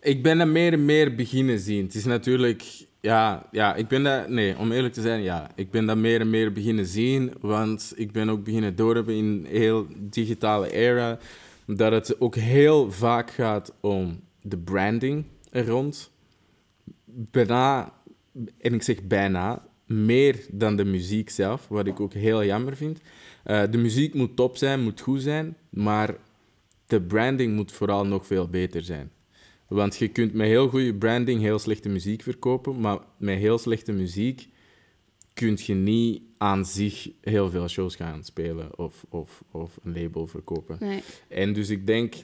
[0.01, 1.85] Ik ben dat meer en meer beginnen zien.
[1.85, 5.71] Het is natuurlijk, ja, ja, ik ben dat, nee, om eerlijk te zijn, ja, ik
[5.71, 9.47] ben dat meer en meer beginnen zien, want ik ben ook beginnen doorhebben in een
[9.47, 11.19] heel digitale era,
[11.67, 16.11] dat het ook heel vaak gaat om de branding er rond.
[17.05, 17.93] Bijna
[18.59, 23.01] en ik zeg bijna, meer dan de muziek zelf, wat ik ook heel jammer vind.
[23.47, 26.17] Uh, de muziek moet top zijn, moet goed zijn, maar
[26.87, 29.11] de branding moet vooral nog veel beter zijn.
[29.69, 33.93] Want je kunt met heel goede branding heel slechte muziek verkopen, maar met heel slechte
[33.93, 34.49] muziek
[35.35, 40.27] kun je niet aan zich heel veel shows gaan spelen of, of, of een label
[40.27, 40.77] verkopen.
[40.81, 41.03] Nee.
[41.29, 42.15] En dus ik denk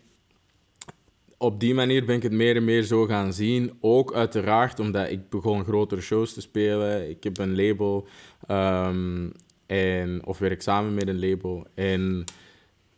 [1.42, 3.72] op die manier ben ik het meer en meer zo gaan zien.
[3.80, 7.10] Ook uiteraard omdat ik begon grotere shows te spelen.
[7.10, 8.06] Ik heb een label,
[8.48, 9.32] um,
[9.66, 11.66] en, of werk samen met een label.
[11.74, 12.24] En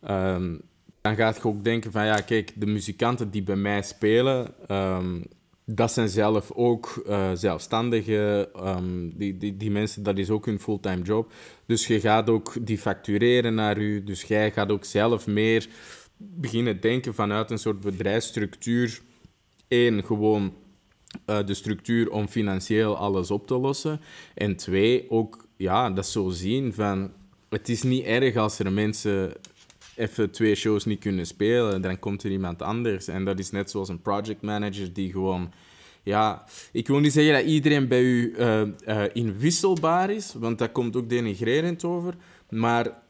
[0.09, 0.61] um,
[1.01, 5.23] dan gaat je ook denken van, ja, kijk, de muzikanten die bij mij spelen, um,
[5.65, 8.47] dat zijn zelf ook uh, zelfstandigen.
[9.13, 11.31] die, die, die mensen, dat is ook hun fulltime job.
[11.65, 14.03] Dus je gaat ook die factureren naar u.
[14.03, 15.67] Dus jij gaat ook zelf meer
[16.17, 19.01] beginnen denken vanuit een soort bedrijfsstructuur.
[19.67, 20.53] Eén, gewoon
[21.29, 24.01] uh, de structuur om financieel alles op te lossen.
[24.33, 27.11] En twee, ook ja, dat zo zien van...
[27.49, 29.33] Het is niet erg als er mensen
[29.95, 31.81] even twee shows niet kunnen spelen.
[31.81, 33.07] Dan komt er iemand anders.
[33.07, 35.51] En dat is net zoals een project manager die gewoon...
[36.03, 40.71] Ja, ik wil niet zeggen dat iedereen bij u uh, uh, inwisselbaar is, want dat
[40.71, 42.15] komt ook denigrerend over.
[42.49, 43.03] Maar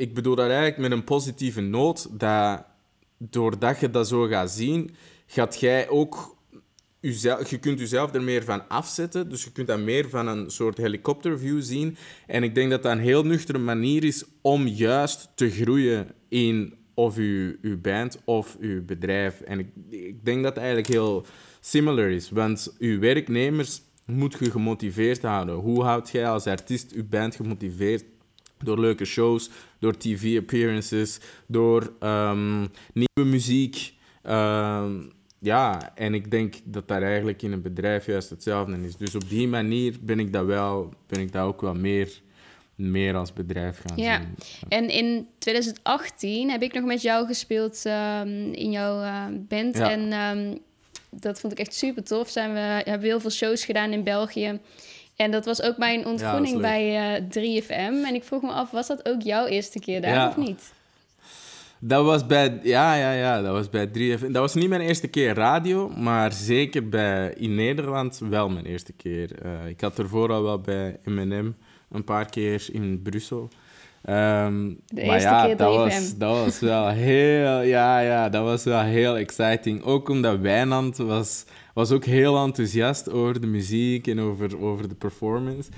[0.00, 2.64] ik bedoel dat eigenlijk met een positieve noot, dat
[3.18, 4.90] doordat je dat zo gaat zien,
[5.26, 6.38] gaat jij ook
[7.00, 9.28] je kunt jezelf er meer van afzetten.
[9.28, 11.96] Dus je kunt dat meer van een soort helikopterview zien.
[12.26, 16.74] En ik denk dat dat een heel nuchtere manier is om juist te groeien in
[16.94, 19.40] of je, je band of je bedrijf.
[19.40, 21.26] En ik, ik denk dat het eigenlijk heel
[21.60, 22.30] similar is.
[22.30, 25.54] Want je werknemers moet je gemotiveerd houden.
[25.54, 28.04] Hoe houd jij als artiest je band gemotiveerd?
[28.64, 33.94] Door leuke shows, door tv-appearances, door um, nieuwe muziek.
[34.22, 38.96] Um, ja, en ik denk dat dat eigenlijk in een bedrijf juist hetzelfde is.
[38.96, 42.20] Dus op die manier ben ik dat, wel, ben ik dat ook wel meer,
[42.74, 44.18] meer als bedrijf gaan ja.
[44.18, 44.34] zien.
[44.68, 49.76] En in 2018 heb ik nog met jou gespeeld um, in jouw uh, band.
[49.76, 49.90] Ja.
[49.90, 50.60] En
[51.10, 52.28] dat vond ik echt super tof.
[52.28, 54.60] Zijn we hebben heel veel shows gedaan in België.
[55.20, 58.06] En dat was ook mijn ontgroening ja, bij uh, eh, 3FM.
[58.06, 60.72] En ik vroeg me af, was dat ook jouw eerste keer daar of niet?
[61.78, 64.20] Dat was bij, ja, ja, ja, dat was bij 3FM.
[64.20, 68.92] Dat was niet mijn eerste keer radio, maar zeker bij, in Nederland wel mijn eerste
[68.92, 69.30] keer.
[69.44, 71.52] Uh, ik had ervoor al wel bij M&M
[71.90, 73.48] een paar keer in Brussel.
[74.02, 75.78] Ehm, De maar eerste ja, keer dat 3FM.
[75.78, 79.82] was, dat was wel heel, ja, ja, dat was wel heel exciting.
[79.82, 84.94] Ook omdat Wijnand was, was ook heel enthousiast over de muziek en over, over de
[84.94, 85.70] performance.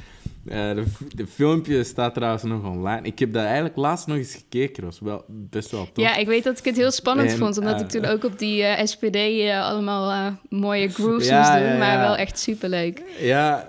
[0.47, 0.71] Eh,
[1.15, 3.01] de, filmpje staat trouwens nog online.
[3.03, 4.83] Ik heb dat eigenlijk laatst nog eens gekeken.
[4.83, 6.05] Dat was wel best wel tof.
[6.05, 8.25] Ja, ik weet dat ik het heel spannend En, vond, omdat eh, ik toen ook
[8.25, 9.17] op die eh, SPD
[9.51, 13.03] allemaal mooie grooves Ja, moest doen, ja, maar wel echt superleuk.
[13.21, 13.69] Ja,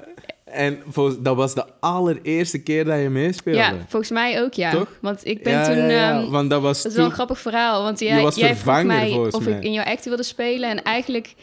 [0.54, 3.60] en volgens, dat was de allereerste keer dat je meespeelde.
[3.60, 4.72] Ja, volgens mij ook, ja.
[4.72, 4.98] Toch?
[5.02, 5.78] Want ik ben Ja, toen...
[5.78, 8.36] ja, ja, ehm, want dat was dat is wel een grappig verhaal, want jij, was
[8.36, 9.54] jij vroeg mij of mij.
[9.54, 10.70] ik in jouw act wilde spelen.
[10.70, 11.36] En eigenlijk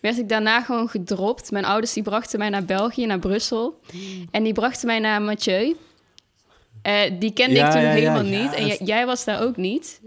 [0.00, 1.50] werd ik daarna gewoon gedropt.
[1.50, 3.80] Mijn ouders die brachten mij naar België, naar Brussel.
[4.30, 5.76] En die brachten mij naar Mathieu.
[6.82, 8.52] Eh, die kende Ja, ik toen ja, ja, helemaal niet.
[8.54, 10.00] En j- jij was daar ook niet.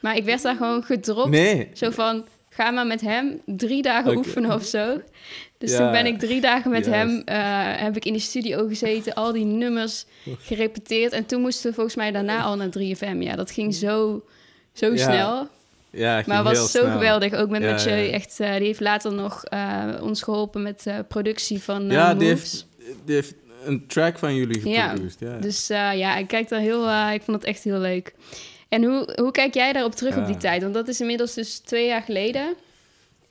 [0.00, 1.30] Maar ik werd daar gewoon gedropt.
[1.30, 1.68] Nee.
[1.72, 5.00] Zo van, ga maar met hem drie dagen oefenen of zo.
[5.58, 7.36] Dus toen ben ik drie dagen met hem, eh,
[7.82, 10.04] heb ik in de studio gezeten, al die nummers
[10.38, 11.12] gerepeteerd.
[11.12, 13.20] En toen moesten we volgens mij daarna al naar 3FM.
[13.22, 14.24] Ja, dat ging zo,
[14.72, 15.48] zo Ja, snel.
[15.90, 16.92] Ja, Maar het was zo snel.
[16.92, 17.32] geweldig.
[17.34, 17.94] Ook met Ja, Mathieu.
[17.94, 18.12] ja.
[18.12, 22.28] Echt, eh, die heeft later nog eh, ons geholpen met eh, productie van Ja, die
[22.28, 22.66] heeft,
[23.04, 25.18] die heeft een track van jullie geproduceerd.
[25.20, 25.38] Ja.
[25.38, 28.14] Dus ja, ik kijk daar heel, ik vond het echt heel leuk.
[28.68, 30.62] En hoe, hoe kijk jij daarop terug op die tijd?
[30.62, 32.54] Want dat is inmiddels dus twee jaar geleden.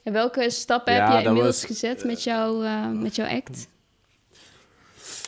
[0.04, 3.68] En welke stappen heb je inmiddels was- gezet met, jou, met jouw act?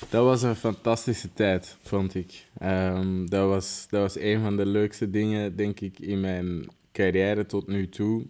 [0.09, 2.45] Dat was een fantastische tijd, vond ik.
[2.59, 6.67] Ehm, dat, was, dat was een van de leukste dingen, denk ik, in mijn
[6.99, 8.25] carrière tot nu toe.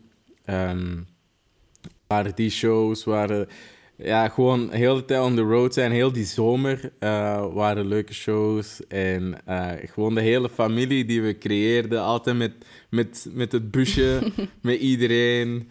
[0.46, 0.98] Ehm,
[2.08, 3.48] waren die shows, waren
[3.96, 5.92] ja, gewoon heel de tijd on the road zijn.
[5.92, 8.88] Heel die zomer eh, waren leuke shows.
[8.88, 12.54] En eh, gewoon de hele familie die we creëerden, altijd met,
[12.90, 15.70] met, met het busje, met iedereen.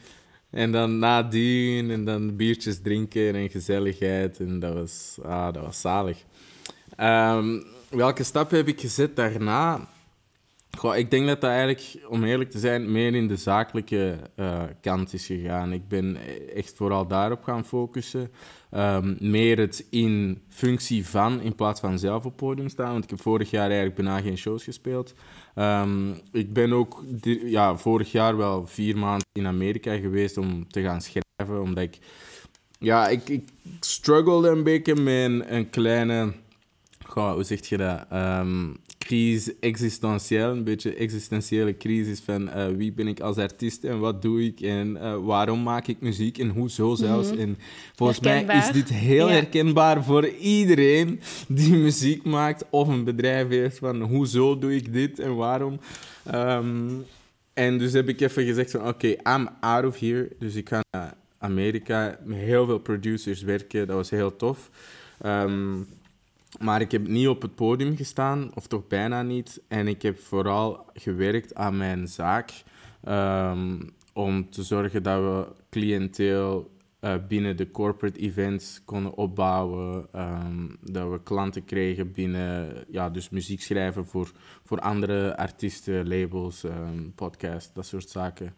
[0.51, 4.39] En dan nadien en dan biertjes drinken en gezelligheid.
[4.41, 6.25] En dat was, ah, dat was zalig.
[6.97, 9.89] Ehm, welke stappen heb ik gezet daarna?
[10.77, 14.63] Goh, ik denk dat dat eigenlijk, om eerlijk te zijn, meer in de zakelijke eh,
[14.81, 15.73] kant is gegaan.
[15.73, 16.17] Ik ben
[16.55, 18.31] echt vooral daarop gaan focussen.
[18.71, 22.93] Ehm, meer het in functie van, in plaats van zelf op podium staan.
[22.93, 25.15] Want ik heb vorig jaar eigenlijk bijna geen shows gespeeld.
[25.55, 27.05] Ehm, ik ben ook
[27.45, 31.63] ja, vorig jaar wel vier maanden in Amerika geweest om te gaan schrijven.
[31.63, 31.99] Omdat ik,
[32.79, 33.49] ja, ik, ik
[33.81, 36.33] struggelde een beetje met een, kleine,
[37.15, 38.05] hoe zeg je dat?
[38.11, 38.67] Ehm
[39.09, 44.23] crisis existentieel, een beetje existentiële crisis van eh, wie ben ik als artiest en wat
[44.23, 47.31] doe ik en eh, waarom maak ik muziek en hoezo zelfs.
[47.31, 47.59] En
[47.95, 49.33] volgens mij is dit heel Ja.
[49.35, 55.19] herkenbaar voor iedereen die muziek maakt of een bedrijf heeft van hoezo doe ik dit
[55.19, 55.81] en waarom.
[56.25, 56.89] Ehm,
[57.53, 60.29] en dus heb ik even gezegd van oké, I'm out of here.
[60.39, 63.87] Dus ik ga naar Amerika met heel veel producers werken.
[63.87, 64.71] Dat was heel tof.
[65.21, 65.77] Ehm,
[66.61, 69.63] maar ik heb niet op het podium gestaan, of toch bijna niet.
[69.69, 72.63] En ik heb vooral gewerkt aan mijn zaak.
[73.05, 73.81] ehm,
[74.13, 80.07] om te zorgen dat we cliënteel eh, binnen de corporate events konden opbouwen.
[80.13, 84.33] ehm, dat we klanten kregen binnen, ja, dus muziek schrijven voor,
[84.65, 88.55] voor andere artiesten, labels, ehm podcasts, dat soort zaken.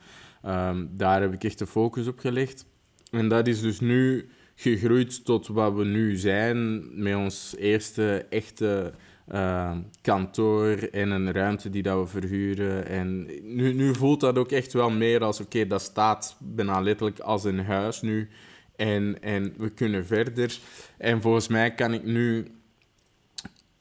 [0.90, 2.66] Daar heb ik echt de focus op gelegd.
[3.10, 4.28] En dat is dus nu
[4.60, 8.92] gegroeid tot wat we nu zijn, met ons eerste echte
[9.26, 12.86] eh, kantoor en een ruimte die dat we verhuren.
[12.86, 17.18] En nu, nu voelt dat ook echt wel meer als, oké, dat staat bijna letterlijk
[17.18, 18.28] als een huis nu.
[18.76, 20.58] En, en we kunnen verder.
[20.96, 22.46] En volgens mij kan ik nu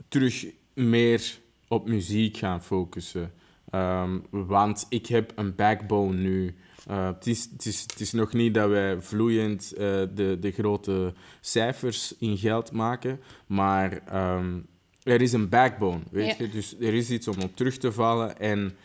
[0.07, 1.37] terug meer
[1.67, 3.31] op muziek gaan focussen.
[3.69, 6.55] Ehm, want ik heb een backbone nu.
[6.87, 10.51] Eh, het, is, het, is, het is nog niet dat wij vloeiend eh, de, de
[10.51, 14.57] grote cijfers in geld maken, maar ehm,
[15.03, 16.45] er is een backbone, weet Ja.
[16.45, 16.49] je?
[16.49, 18.39] Dus er is iets om op terug te vallen.
[18.39, 18.75] En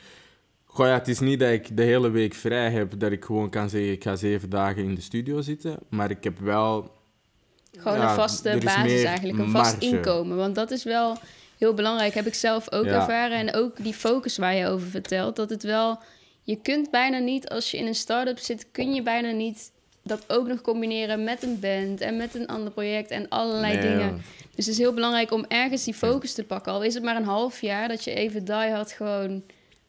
[0.64, 3.50] goh, ja, het is niet dat ik de hele week vrij heb, dat ik gewoon
[3.50, 6.92] kan zeggen, ik ga zeven dagen in de studio zitten, maar ik heb wel
[7.78, 9.96] Gewoon Ja, een vaste is basis eigenlijk, een vast marge.
[9.96, 10.36] inkomen.
[10.36, 11.16] Want dat is wel
[11.58, 12.90] heel belangrijk, heb ik zelf ook Ja.
[13.00, 13.38] ervaren.
[13.38, 15.98] En ook die focus waar je over vertelt, dat het wel...
[16.44, 20.24] Je kunt bijna niet, als je in een start-up zit, kun je bijna niet dat
[20.28, 23.98] ook nog combineren met een band en met een ander project en allerlei Nee, dingen.
[24.16, 24.22] ja.
[24.54, 26.72] Dus het is heel belangrijk om ergens die focus te pakken.
[26.72, 29.42] Al is het maar een half jaar, dat je even die hard gewoon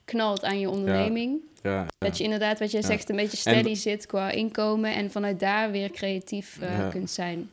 [0.06, 1.40] knalt aan je onderneming.
[1.62, 1.86] Ja, ja.
[1.98, 5.40] Dat je inderdaad, wat jij zegt, een beetje En- steady zit qua inkomen en vanuit
[5.40, 7.50] daar weer creatief eh, kunt zijn.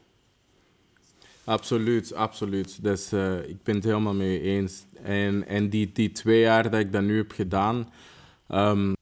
[1.44, 2.82] Absoluut, absoluut.
[2.82, 4.84] Dus, eh, ik ben het helemaal mee eens.
[5.02, 7.92] En, en die, die twee jaar dat ik dat nu heb gedaan,
[8.52, 8.92] ehm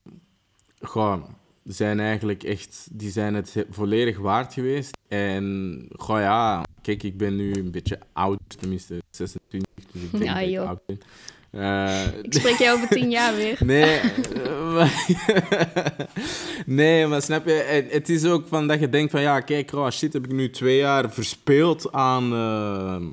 [0.81, 1.23] goh,
[1.63, 4.97] zijn eigenlijk echt, die zijn het he- volledig waard geweest.
[5.07, 10.23] En goh ja, kijk, ik ben nu een beetje oud, tenminste 26, dus ik denk
[10.23, 10.99] Ja, dat ik oud ben.
[11.51, 13.57] Uh, ik spreek jou over tien jaar weer.
[13.65, 13.99] Nee,
[14.73, 15.05] maar,
[16.65, 19.89] nee, maar snap je, het, is ook van dat je denkt van ja, kijk, oh
[19.89, 23.07] shit, heb ik nu twee jaar verspeeld aan, uh,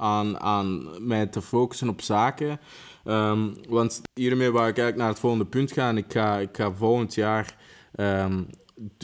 [0.00, 2.60] aan, aan mij te focussen op zaken.
[3.04, 5.96] Um, want hiermee waar ik eigenlijk naar het volgende punt gaan.
[5.96, 7.56] Ik ga, ik ga volgend jaar
[7.94, 8.46] um,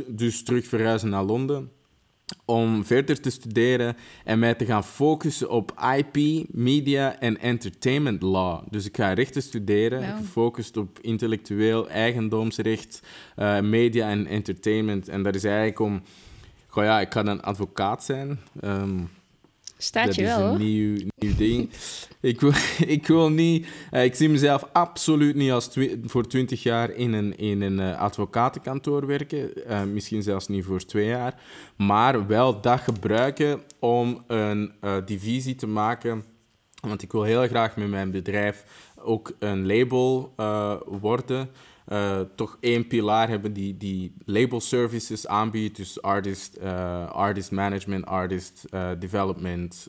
[0.06, 1.70] dus terug verhuizen naar Londen
[2.44, 8.62] om verder te studeren en mij te gaan focussen op IP, media en entertainment law.
[8.70, 13.02] Dus ik ga rechten studeren, gefocust op intellectueel eigendomsrecht,
[13.36, 15.08] uh, media en entertainment.
[15.08, 16.02] En dat is eigenlijk om...
[16.66, 18.40] Goh ja, ik ga dan advocaat zijn.
[18.64, 19.10] Um,
[19.78, 21.70] Staat je wel, Dat is een nieuw, nieuw ding.
[22.20, 22.52] ik, wil,
[22.96, 23.66] ik wil niet...
[23.92, 25.70] Uh, ik zie mezelf absoluut niet als
[26.04, 29.50] voor twintig jaar in een, in een uh, advocatenkantoor werken.
[29.68, 31.40] Uh, misschien zelfs niet voor twee jaar.
[31.76, 34.72] Maar wel dat gebruiken om een
[35.04, 36.24] divisie te maken.
[36.80, 38.64] Want ik wil heel graag met mijn bedrijf
[38.96, 40.34] ook een label
[40.86, 41.48] worden...
[41.88, 45.76] Uh, toch één pilaar hebben die, die label services aanbiedt.
[45.76, 49.88] Dus artist, uh, artist management, artist uh, development,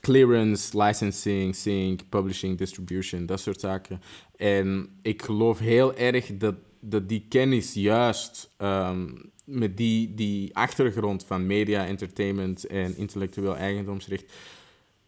[0.00, 4.02] clearance, licensing, sync, publishing, distribution, dat soort zaken.
[4.36, 11.24] En ik geloof heel erg dat, dat die kennis juist um, met die, die achtergrond
[11.24, 14.32] van media, entertainment en intellectueel eigendomsrecht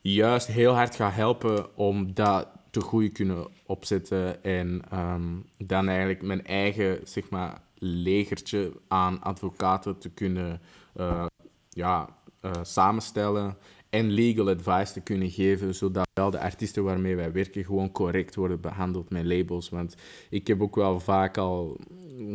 [0.00, 5.22] juist heel hard gaat helpen om dat te goed kunnen opzetten en ehm,
[5.58, 10.60] dan eigenlijk mijn eigen zeg maar, legertje aan advocaten te kunnen
[10.96, 11.26] uh,
[11.68, 13.56] ja, uh, samenstellen
[13.90, 18.34] en legal advice te kunnen geven, zodat wel de artiesten waarmee wij werken gewoon correct
[18.34, 19.68] worden behandeld met labels.
[19.68, 19.96] Want
[20.30, 21.80] ik heb ook wel vaak al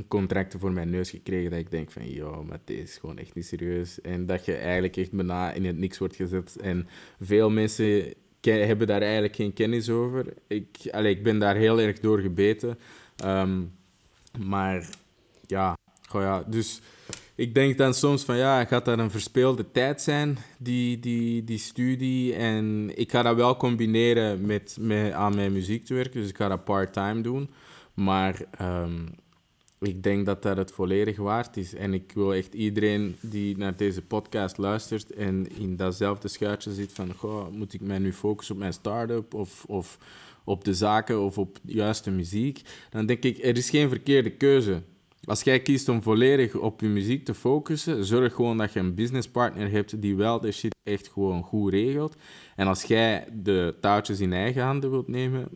[0.08, 3.36] contracten voor mijn neus gekregen dat ik denk van, joh, maar dit is gewoon echt
[3.36, 4.02] niet serieus.
[4.02, 6.58] En dat je eigenlijk echt bijna in het niks wordt gezet.
[6.62, 6.88] En
[7.20, 10.26] veel mensen hebben daar eigenlijk geen kennis over.
[10.48, 12.80] Ik, allee, ik ben daar heel erg door gebeten.
[13.26, 13.72] Um,
[14.40, 14.90] maar
[15.48, 16.82] ja, goh ja, dus
[17.36, 21.58] ik denk dan soms van ja, gaat dat een verspeelde tijd zijn, die, die, die
[21.58, 22.36] studie.
[22.36, 26.38] En ik ga dat wel combineren met, met aan mijn muziek te werken, dus ik
[26.38, 27.50] ga dat part-time doen.
[27.94, 29.10] Maar um,
[29.80, 31.74] ik denk dat dat het volledig waard is.
[31.74, 36.94] En ik wil echt iedereen die naar deze podcast luistert en in datzelfde schuitje zit
[36.94, 39.98] van, goh, moet ik mij nu focussen op mijn start-up of, of
[40.44, 42.62] op de zaken of op juiste muziek?
[42.90, 44.82] Dan denk ik, er is geen verkeerde keuze.
[45.24, 48.96] Als jij kiest om volledig op je muziek te focussen, zorg gewoon dat je een
[48.96, 52.16] businesspartner hebt die wel de shit echt gewoon goed regelt.
[52.56, 55.50] En als jij de touwtjes in eigen handen wilt nemen,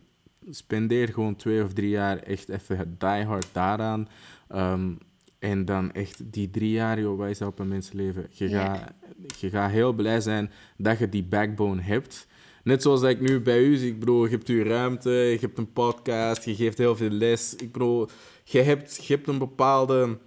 [0.50, 4.08] spendeer gewoon twee of drie jaar echt even die hard daaraan.
[4.54, 4.98] Um,
[5.38, 8.26] en dan echt die drie jaar, joh, wij op een mensenleven.
[8.30, 8.92] Je, gaat,
[9.38, 12.26] je gaat heel blij zijn dat je die backbone hebt.
[12.62, 15.38] Net zoals dat ik nu bij u zie, ik bedoel, je hebt uw ruimte, je
[15.40, 17.56] hebt een podcast, je geeft heel veel les.
[17.56, 18.08] Ik bedoel,
[18.44, 20.18] je hebt, je hebt een bepaalde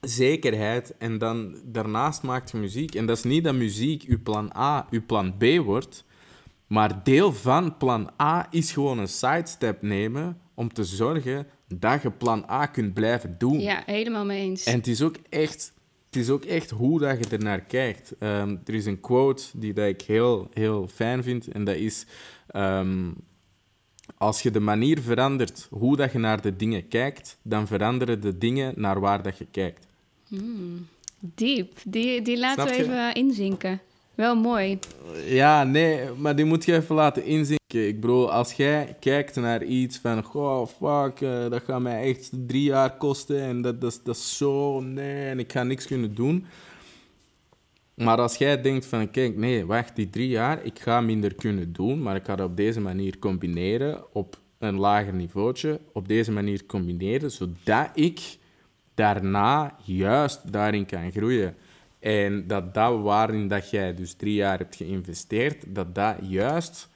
[0.00, 2.94] zekerheid en dan daarnaast maakt je muziek.
[2.94, 6.04] En dat is niet dat muziek uw plan A, uw plan B wordt,
[6.68, 12.10] maar deel van plan A is gewoon een sidestep nemen om te zorgen dat je
[12.10, 13.60] plan A kunt blijven doen.
[13.60, 14.64] Ja, helemaal mee eens.
[14.64, 15.72] En het is ook echt,
[16.06, 18.14] het is ook echt hoe dat je ernaar kijkt.
[18.18, 22.06] Ehm, er is een quote die dat ik heel, heel fijn vind en dat is...
[22.46, 23.10] Ehm,
[24.16, 28.38] als je de manier verandert hoe dat je naar de dingen kijkt, dan veranderen de
[28.38, 29.86] dingen naar waar dat je kijkt.
[30.28, 30.86] Hmm,
[31.20, 31.72] diep.
[31.84, 33.80] Die, die laten we even inzinken.
[34.18, 34.78] Wel mooi.
[35.26, 37.88] Ja, nee, maar die moet je even laten inzinken.
[37.88, 42.30] Ik bedoel, als jij kijkt naar iets van, goh, fuck, uh, dat gaat mij echt
[42.46, 46.14] drie jaar kosten en dat, dat, dat is zo, nee, en ik ga niks kunnen
[46.14, 46.46] doen.
[47.94, 51.72] Maar als jij denkt van, kijk, nee, wacht, die drie jaar, ik ga minder kunnen
[51.72, 56.32] doen, maar ik ga dat op deze manier combineren, op een lager niveautje, op deze
[56.32, 58.20] manier combineren, zodat ik
[58.94, 61.54] daarna juist daarin kan groeien.
[62.00, 66.88] En dat dat waarin dat jij dus drie jaar hebt geïnvesteerd, dat dat juist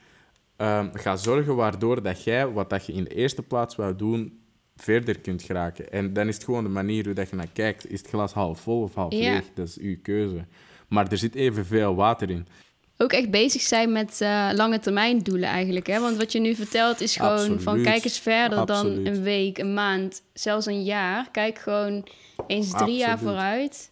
[0.57, 4.41] um, gaat zorgen waardoor dat jij wat dat je in de eerste plaats wou doen,
[4.77, 5.93] verder kunt geraken.
[5.93, 7.91] En dan is het gewoon de manier hoe dat je naar kijkt.
[7.91, 9.45] Is het glas half vol of half leeg?
[9.55, 10.45] Dat is uw keuze.
[10.89, 12.47] Maar er zit evenveel water in.
[12.97, 15.87] Ook echt bezig zijn met uh, lange termijn doelen eigenlijk.
[15.87, 16.01] Hè?
[16.01, 19.75] Want wat je nu vertelt is gewoon van kijk eens verder dan een week, een
[19.75, 21.31] maand, zelfs een jaar.
[21.31, 22.07] Kijk gewoon
[22.47, 22.99] eens drie Absoluut.
[22.99, 23.91] jaar vooruit.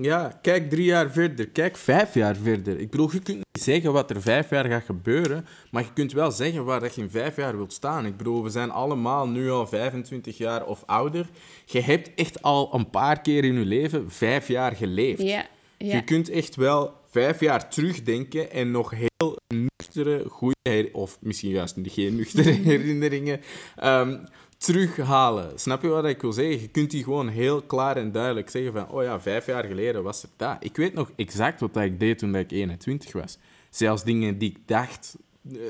[0.00, 2.78] Ja, kijk drie jaar verder, kijk vijf jaar verder.
[2.78, 6.12] Ik bedoel, je kunt niet zeggen wat er vijf jaar gaat gebeuren, maar je kunt
[6.12, 8.06] wel zeggen waar dat je in vijf jaar wilt staan.
[8.06, 11.28] Ik bedoel, we zijn allemaal nu al 25 jaar of ouder.
[11.64, 15.22] Je hebt echt al een paar keer in je leven vijf jaar geleefd.
[15.22, 15.46] Ja,
[15.78, 15.94] ja.
[15.94, 21.76] Je kunt echt wel vijf jaar terugdenken en nog heel nuchtere, goede, of misschien juist
[21.82, 23.40] geen nuchtere herinneringen
[23.84, 24.20] um,
[24.58, 25.58] terughalen.
[25.58, 26.60] Snap je wat ik wil zeggen?
[26.60, 30.02] Je kunt die gewoon heel klaar en duidelijk zeggen van, oh ja, vijf jaar geleden
[30.02, 30.56] was het dat.
[30.60, 33.38] Ik weet nog exact wat ik deed toen ik 21 was.
[33.70, 35.16] Zelfs dingen die ik dacht,
[35.52, 35.60] uh,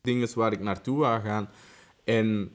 [0.00, 1.48] dingen waar ik naartoe wou gaan.
[2.04, 2.50] En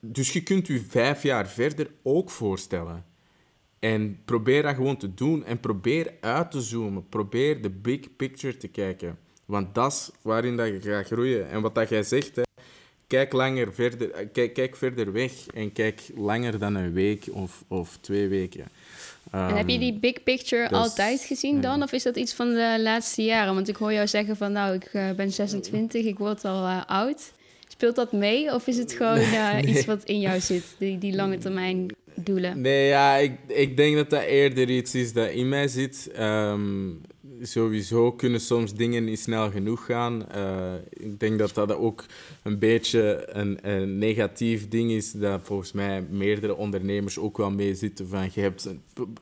[0.00, 3.04] dus je kunt je vijf jaar verder ook voorstellen.
[3.78, 7.08] En probeer dat gewoon te doen en probeer uit te zoomen.
[7.08, 9.18] Probeer de big picture te kijken.
[9.44, 11.48] Want dat is waarin dat je gaat groeien.
[11.48, 12.42] En wat dat jij zegt, hè,
[13.06, 17.64] kijk, langer verder, eh, kijk, kijk verder weg en kijk langer dan een week of,
[17.68, 18.64] of twee weken.
[19.30, 21.82] en heb je die big picture dus, altijd gezien dan?
[21.82, 23.54] Of is dat iets van de laatste jaren?
[23.54, 26.84] Want ik hoor jou zeggen van nou, ik uh, ben 26, ik word al uh,
[26.86, 27.32] oud.
[27.68, 28.54] Speelt dat mee?
[28.54, 32.60] Of is het gewoon uh, iets wat in jou zit, die, die lange termijn doelen?
[32.60, 36.10] Nee, ja, ik, ik denk dat dat eerder iets is dat in mij zit.
[36.18, 37.00] Um,
[37.42, 40.26] sowieso kunnen soms dingen niet snel genoeg gaan.
[40.34, 42.04] Uh, ik denk dat dat ook
[42.42, 47.74] een beetje een, een, negatief ding is, dat volgens mij meerdere ondernemers ook wel mee
[47.74, 48.08] zitten.
[48.08, 48.68] Van, je hebt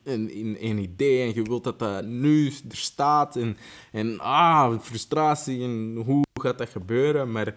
[0.03, 3.37] een, een, idee en je wilt dat dat nu er staat.
[3.37, 3.57] En,
[3.93, 7.33] en ah, frustratie en hoe gaat dat gebeuren?
[7.33, 7.55] Maar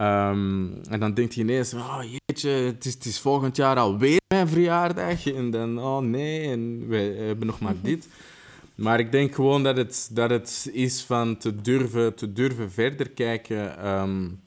[0.00, 4.20] Um, en dan denkt je ineens, oh jeetje, het is, het is volgend jaar alweer
[4.28, 5.26] mijn verjaardag.
[5.26, 8.08] En dan, oh nee, en we hebben nog maar dit.
[8.78, 13.10] Maar ik denk gewoon dat het, dat het is van te durven, te durven verder
[13.10, 13.88] kijken.
[13.88, 14.40] Um,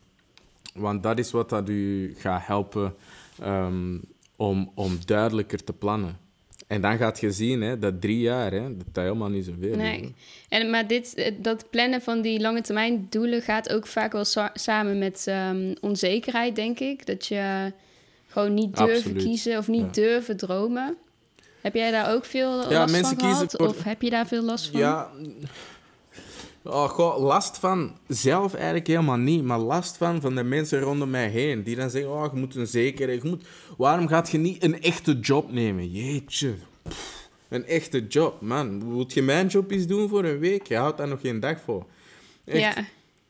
[0.73, 2.95] want dat is wat dat u gaat helpen
[3.43, 4.01] um,
[4.35, 6.17] om, om duidelijker te plannen.
[6.67, 9.75] En dan gaat je zien hè, dat drie jaar, hè, dat is helemaal niet zoveel
[9.75, 10.13] Nee.
[10.49, 14.25] En, maar dit, eh, dat plannen van die lange termijn doelen gaat ook vaak wel
[14.53, 17.05] samen met um, onzekerheid, denk ik.
[17.05, 17.73] Dat je
[18.27, 20.97] gewoon niet durven kiezen of niet durven dromen.
[21.61, 23.49] Heb jij daar ook veel ja, last mensen van?
[23.49, 23.67] Voor...
[23.67, 24.79] Of heb je daar veel last van?
[24.79, 25.11] Ja,
[26.63, 31.09] Oh, goh, last van zelf eigenlijk helemaal niet, maar last van van de mensen rondom
[31.09, 31.63] mij heen.
[31.63, 33.11] Die dan zeggen, oh, je moet een zekere...
[33.11, 33.47] Je moet,
[33.77, 35.91] waarom gaat je niet een echte job nemen?
[35.91, 36.55] Jeetje.
[37.49, 38.83] een echte job, man.
[38.83, 40.67] Moet je mijn job eens doen voor een week?
[40.67, 41.85] Je houdt daar nog geen dag voor.
[42.45, 42.75] Echt.
[42.75, 42.83] Ja.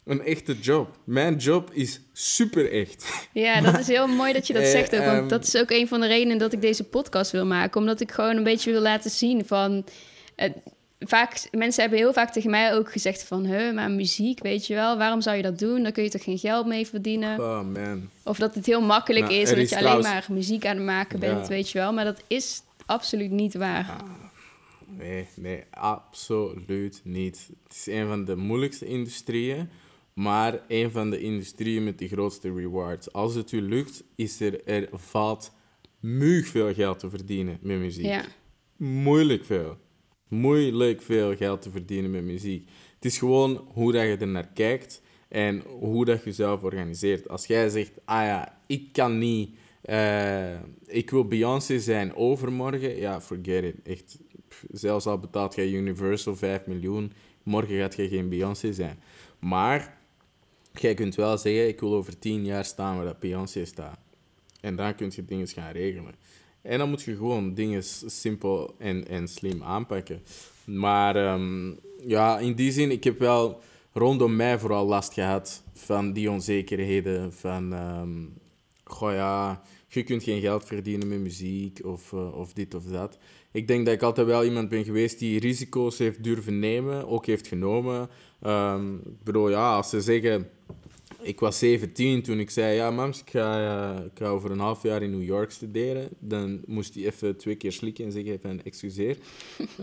[0.06, 0.98] Een echte job.
[1.04, 3.28] Mijn job is super echt.
[3.34, 5.06] Ja, dat is heel mooi dat je dat eh, zegt ook.
[5.06, 7.80] Want ehm, dat is ook een van de redenen dat ik deze podcast wil maken.
[7.80, 9.86] Omdat ik gewoon een beetje wil laten zien van...
[10.38, 10.50] Uh,
[11.00, 13.46] vaak, mensen hebben heel vaak tegen mij ook gezegd van...
[13.46, 15.84] Huh, maar muziek, weet je wel, waarom zou je dat doen?
[15.84, 17.40] Dan kun je toch geen geld mee verdienen?
[17.40, 18.10] Oh man.
[18.24, 20.86] Of dat het heel makkelijk nou, is en dat je alleen maar muziek aan het
[20.86, 21.94] maken bent, weet je wel.
[21.94, 23.90] Maar dat is absoluut niet waar.
[23.90, 24.10] Ah,
[24.98, 27.50] nee, nee, absoluut niet.
[27.64, 29.70] Het is een van de moeilijkste industrieën,
[30.22, 33.14] maar een van de industrieën met de grootste rewards.
[33.14, 35.54] Als het u lukt, is er, er valt
[36.00, 38.06] muug veel geld te verdienen met muziek.
[38.06, 38.26] Ja.
[38.78, 39.78] Moeilijk veel
[40.32, 42.70] moeilijk veel geld te verdienen met muziek.
[42.96, 47.30] Het is gewoon hoe dat je er naar kijkt en hoe dat je jezelf organiseert.
[47.30, 49.56] Als jij zegt, ah ja, ik kan niet,
[49.86, 50.54] uh,
[50.86, 53.76] ik wil Beyoncé zijn overmorgen, ja, forget it.
[53.84, 54.20] Echt,
[54.72, 57.12] zelfs al betaalt jij Universal 5 miljoen,
[57.44, 59.00] morgen gaat je geen Beyoncé zijn.
[59.40, 60.01] Maar
[60.74, 64.00] jij kunt wel zeggen, ik wil over 10 jaar staan waar dat Beyoncé staat.
[64.62, 66.16] En dan kun je dingen gaan regelen.
[66.62, 70.22] En dan moet je gewoon dingen simpel en, en slim aanpakken.
[70.64, 73.62] Maar um, ja, in die zin, ik heb wel
[73.94, 77.34] rondom mij vooral last gehad van die onzekerheden.
[77.34, 78.34] Van, um,
[78.84, 83.18] goh ja, je kunt geen geld verdienen met muziek of, uh, of dit of dat.
[83.52, 87.26] Ik denk dat ik altijd wel iemand ben geweest die risico's heeft durven nemen, ook
[87.26, 88.10] heeft genomen.
[88.46, 90.50] Um, bedoel, ja, als ze zeggen
[91.22, 93.60] ik was 17 toen ik zei, ja mams, ik ga,
[93.98, 96.10] uh, ik ga over een half jaar in New York studeren.
[96.20, 99.18] Dan moest hij even twee keer slikken en zeggen van, excuseer.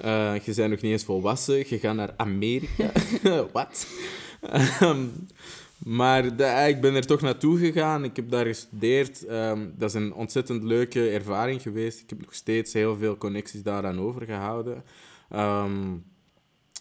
[0.05, 2.93] Uh, je bent nog niet eens volwassen, je gaat naar Amerika.
[3.53, 3.87] Wat?
[4.83, 5.13] um,
[5.79, 8.05] maar de, ik ben er toch naartoe gegaan.
[8.05, 9.31] Ik heb daar gestudeerd.
[9.31, 12.01] Um, dat is een ontzettend leuke ervaring geweest.
[12.01, 14.85] Ik heb nog steeds heel veel connecties daaraan overgehouden.
[15.33, 16.05] Um,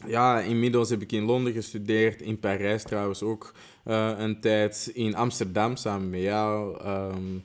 [0.05, 3.53] ja, inmiddels heb ik in Londen gestudeerd, in Parijs trouwens ook
[3.85, 6.85] uh, een tijd, in Amsterdam samen met jou.
[6.85, 7.43] Um,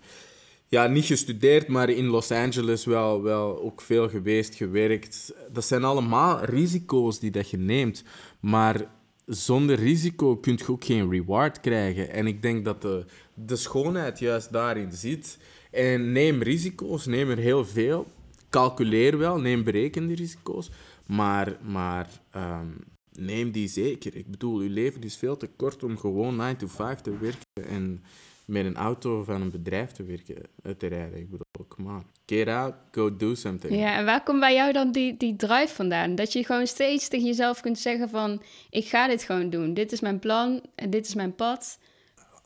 [0.68, 5.34] ja, niet gestudeerd, maar in Los Angeles wel, wel ook veel geweest, gewerkt.
[5.52, 8.04] Dat zijn allemaal risico's die dat je neemt.
[8.40, 8.90] Maar
[9.26, 12.10] zonder risico kun je ook geen reward krijgen.
[12.10, 15.38] En ik denk dat de, de schoonheid juist daarin zit.
[15.70, 18.06] En neem risico's, neem er heel veel.
[18.50, 20.70] Calculeer wel, neem berekende risico's.
[21.14, 22.76] Maar, maar um,
[23.12, 24.16] neem die zeker.
[24.16, 27.68] Ik bedoel, uw leven is veel te kort om gewoon 9 to 5 te werken
[27.68, 28.04] en
[28.44, 30.36] met een auto van een bedrijf te werken,
[30.78, 31.18] te rijden.
[31.18, 32.04] Ik bedoel come on.
[32.26, 33.74] Get out, go do something.
[33.74, 36.14] Ja, en waar komt bij jou dan die, die drive vandaan?
[36.14, 38.42] Dat je gewoon steeds tegen jezelf kunt zeggen van...
[38.70, 39.74] ik ga dit gewoon doen.
[39.74, 41.78] Dit is mijn plan en dit is mijn pad.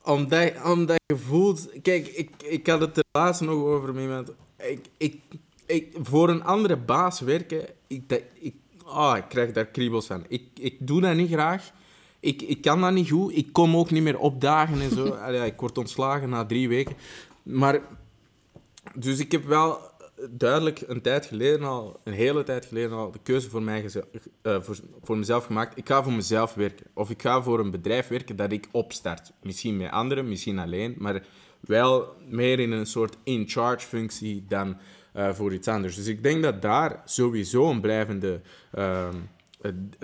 [0.03, 1.69] Omdat, omdat je voelt...
[1.83, 4.33] Kijk, ik, ik had het er laatst nog over met iemand.
[4.59, 5.21] Ik, ik,
[5.67, 8.55] ik, voor een andere baas werken, ik, dat, ik,
[8.85, 10.25] oh, ik krijg daar kriebels van.
[10.29, 11.71] Ik, ik doe dat niet graag.
[12.21, 13.37] Ik, ik kan dat niet goed.
[13.37, 15.09] Ik kom ook niet meer opdagen en zo.
[15.27, 16.97] Allee, ik word ontslagen na drie weken.
[17.43, 17.81] Maar...
[18.95, 19.79] Dus ik heb wel
[20.31, 23.85] duidelijk een tijd geleden al, een hele tijd geleden al, de keuze voor, mij
[24.43, 25.79] uh, voor, voor mezelf gemaakt.
[25.79, 26.87] Ik ga voor mezelf werken.
[26.95, 29.33] Of ik ga voor een bedrijf werken dat ik opstart.
[29.43, 30.95] Misschien met anderen, misschien alleen.
[30.99, 31.23] Maar
[31.61, 34.77] wel meer in een soort in-charge functie dan
[35.17, 35.97] uh, voor iets anders.
[35.97, 38.41] Dus ik denk dat daar sowieso een blijvende
[38.75, 39.09] uh,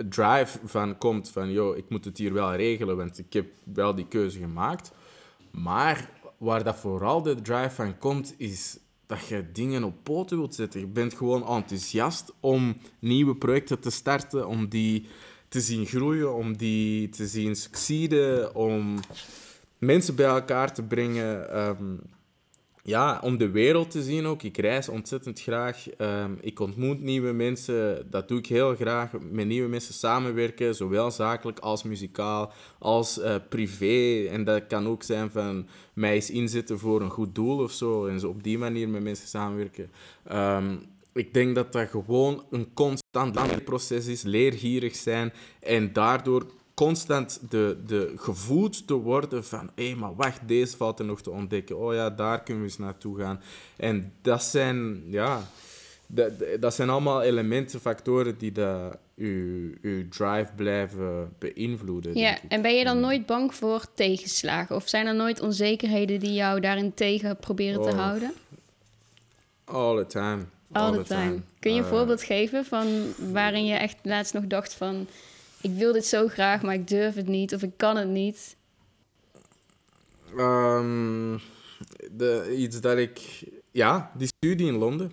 [0.09, 1.29] drive van komt.
[1.29, 4.91] Van, joh, ik moet het hier wel regelen, want ik heb wel die keuze gemaakt.
[5.51, 10.55] Maar waar dat vooral de drive van komt, is dat je dingen op poten wilt
[10.55, 10.79] zetten.
[10.79, 15.07] Je bent gewoon enthousiast om nieuwe projecten te starten, om die
[15.47, 18.99] te zien groeien, om die te zien succeden, om
[19.77, 21.49] mensen bij elkaar te brengen.
[21.51, 21.95] Ehm,
[22.85, 24.43] ja, om de wereld te zien ook.
[24.43, 25.89] Ik reis ontzettend graag.
[25.89, 28.07] Ehm, ik ontmoet nieuwe mensen.
[28.09, 29.11] Dat doe ik heel graag.
[29.31, 34.27] Met nieuwe mensen samenwerken, zowel zakelijk als muzikaal, als uh, privé.
[34.29, 38.05] En dat kan ook zijn van mij eens inzetten voor een goed doel of zo.
[38.05, 39.91] En zo op die manier met mensen samenwerken.
[40.31, 40.79] Um,
[41.13, 44.23] ik denk dat dat gewoon een constant proces is.
[44.23, 45.33] Leergierig zijn.
[45.59, 46.45] En daardoor
[46.85, 51.21] constant de, de gevoed te worden van hé, hey, maar wacht, deze valt er nog
[51.21, 51.77] te ontdekken.
[51.77, 53.41] Oh ja, daar kunnen we eens naartoe gaan.
[53.75, 55.41] En dat zijn, ja,
[56.07, 62.17] dat, dat zijn allemaal elementen, factoren die dat uw, uw drive blijven beïnvloeden.
[62.17, 64.75] Ja, en ben je dan nooit bang voor tegenslagen?
[64.75, 67.97] Of zijn er nooit onzekerheden die jou daarin tegen proberen te oh.
[67.97, 68.33] houden?
[69.63, 70.45] All the time.
[70.71, 71.41] All, the, time.
[71.59, 72.87] Kun je een uh, voorbeeld geven van
[73.31, 75.07] waarin je echt laatst nog dacht van
[75.63, 78.55] ik wil dit zo graag, maar ik durf het niet of ik kan het niet?
[80.37, 81.39] Um,
[82.11, 83.43] de, iets dat ik...
[83.71, 85.11] Ja, die studie in Londen.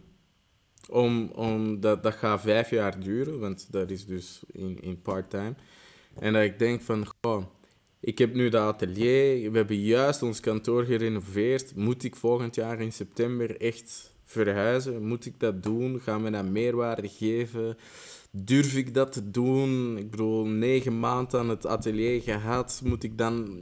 [0.88, 5.54] Om, om, dat, dat gaat vijf jaar duren, want dat is dus in, in part-time.
[6.18, 7.44] En dat ik denk van, goh,
[8.00, 11.76] ik heb nu dat atelier, we hebben juist ons kantoor gerenoveerd.
[11.76, 15.06] Moet ik volgend jaar in september echt verhuizen?
[15.06, 16.00] Moet ik dat doen?
[16.00, 17.76] Gaan we dat meerwaarde geven?
[18.30, 19.96] Durf ik dat te doen?
[19.98, 22.80] Ik bedoel, negen maanden aan het atelier gehad.
[22.84, 23.60] Moet ik dan,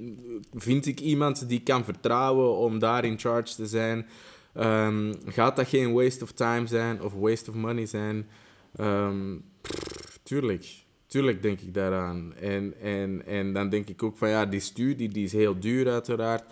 [0.55, 4.07] vind ik iemand die kan vertrouwen om daar in charge te zijn?
[4.57, 8.27] Um, gaat dat geen waste of time zijn of waste of money zijn?
[8.81, 9.45] Um,
[10.23, 10.87] tuurlijk.
[11.07, 12.35] Tuurlijk denk ik daaraan.
[12.35, 15.91] En, en, en dan denk ik ook van ja, die studie die is heel duur
[15.91, 16.45] uiteraard.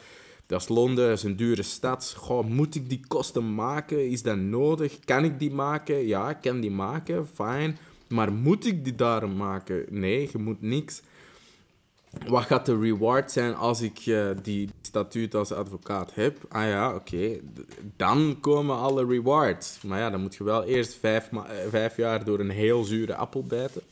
[0.47, 2.15] Dat is Londen, dat is een dure stad.
[2.17, 4.11] Goh, moet ik die kosten maken?
[4.11, 4.99] Is dat nodig?
[5.05, 6.07] Kan ik die maken?
[6.07, 7.75] Ja, ik kan die maken, fine.
[8.09, 9.85] Maar moet ik die daarom maken?
[9.89, 11.03] Nee, je moet niks.
[12.27, 16.39] Wat gaat de reward zijn als ik uh, die statuut als advocaat heb?
[16.49, 17.41] Ah ja, oké.
[17.97, 19.83] Dan komen alle rewards.
[19.83, 23.15] Maar ja, dan moet je wel eerst vijf, eh, vijf jaar door een heel zure
[23.15, 23.83] appel bijten.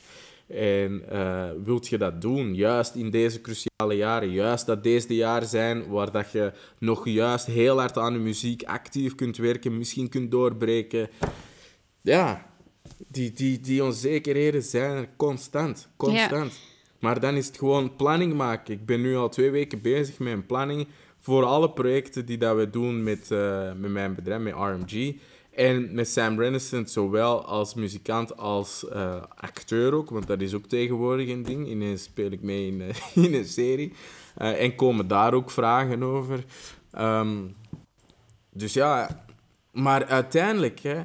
[0.47, 5.15] En uh, wilt je dat doen, juist in deze cruciale jaren, juist dat deze de
[5.15, 9.79] jaren zijn waar dat je nog juist heel hard aan de muziek actief kunt werken,
[9.79, 11.09] misschien kunt doorbreken.
[12.01, 12.47] Ja,
[13.15, 15.89] die, die, die onzekerheden zijn er constant.
[15.97, 16.61] Constant.
[16.99, 18.75] Maar dan is het gewoon planning maken.
[18.75, 20.87] Ik ben nu al twee weken bezig met een planning
[21.21, 25.17] voor alle projecten die dat we doen met, uh, met mijn bedrijf, met RMG.
[25.51, 30.67] En met Sam Renaissance, zowel als muzikant als uh, acteur ook, want dat is ook
[30.67, 31.69] tegenwoordig een ding.
[31.69, 32.89] Ineens speel ik mee in, uh,
[33.25, 33.93] in een serie.
[34.37, 36.45] en komen daar ook vragen over.
[36.99, 37.57] Um,
[38.53, 39.25] dus ja,
[39.73, 41.03] maar uiteindelijk hè,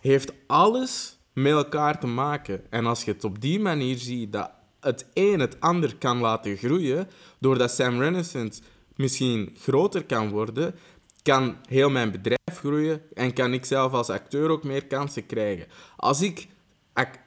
[0.00, 2.70] heeft alles met elkaar te maken.
[2.70, 4.50] En als je het op die manier ziet dat
[4.80, 7.08] het een het ander kan laten groeien,
[7.38, 8.62] doordat Sam Renaissance
[8.96, 10.74] misschien groter kan worden,
[11.22, 15.66] kan heel mijn bedrijf groeien en kan ik zelf als acteur ook meer kansen krijgen.
[15.96, 16.46] Als ik,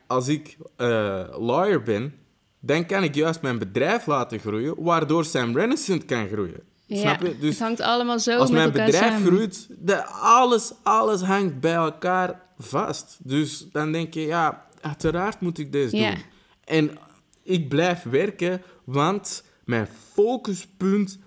[0.07, 2.13] als ik uh, lawyer ben,
[2.59, 6.63] dan kan ik juist mijn bedrijf laten groeien, waardoor Sam Renaissance kan groeien.
[6.85, 7.37] Ja, Snap je?
[7.37, 12.41] Dus het hangt allemaal zo Als mijn bedrijf groeit, de, alles, alles hangt bij elkaar
[12.63, 13.17] vast.
[13.23, 16.15] Dus dan denk je, ja, uiteraard moet ik dit doen.
[16.63, 16.97] En
[17.43, 21.19] ik blijf werken, want mijn focuspunt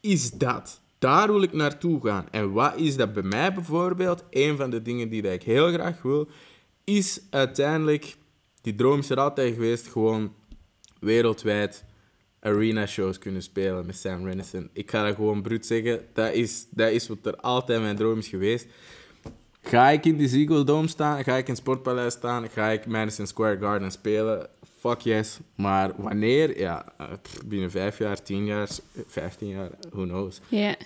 [0.00, 0.80] is dat.
[0.98, 2.26] Daar wil ik naartoe gaan.
[2.30, 4.24] En wat is dat bij mij bijvoorbeeld?
[4.30, 6.28] Een van de dingen die ik heel graag wil,
[6.84, 8.16] is uiteindelijk,
[8.60, 10.34] die droom is er altijd geweest, gewoon
[11.00, 11.84] wereldwijd
[12.40, 14.70] arena-shows kunnen spelen met Sam Renison.
[14.72, 16.04] Ik ga dat gewoon bruut zeggen.
[16.12, 18.66] Dat is, dat is wat er altijd mijn droom is geweest.
[19.62, 21.24] Ga ik in die Ziggo Dome staan?
[21.24, 22.48] Ga ik in het Sportpaleis staan?
[22.48, 24.46] Ga ik Madison Square Garden spelen?
[24.78, 25.38] Fuck yes.
[25.54, 26.58] Maar wanneer?
[26.58, 27.06] Ja, eh,
[27.46, 28.68] binnen vijf jaar, tien jaar,
[29.06, 30.40] vijftien jaar, who knows.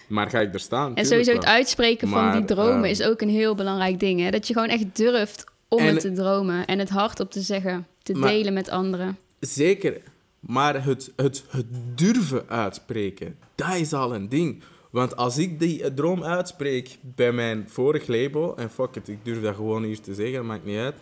[0.09, 0.97] Maar ga ik er staan?
[0.97, 4.20] En sowieso het uitspreken van die dromen ehm, is ook een heel belangrijk ding.
[4.20, 4.31] Hè?
[4.31, 7.87] Dat je gewoon echt durft om En- het te dromen en het hardop te zeggen,
[8.03, 9.16] te Maar- delen met anderen.
[9.41, 10.01] Zeker.
[10.41, 14.62] Maar het, het, het durven uitspreken, dat is al een ding.
[14.93, 19.43] Want als ik die droom uitspreek bij mijn vorig label, en fuck it, ik durf
[19.43, 20.95] dat gewoon hier te zeggen, maakt niet uit.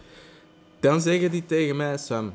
[0.80, 2.32] Dan zeggen die tegen mij, Sam,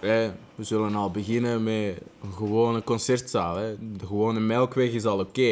[0.00, 0.30] we
[0.60, 3.56] zullen al beginnen met een gewone concertzaal.
[3.56, 3.74] Hè.
[3.96, 5.42] De gewone Melkweg is al oké.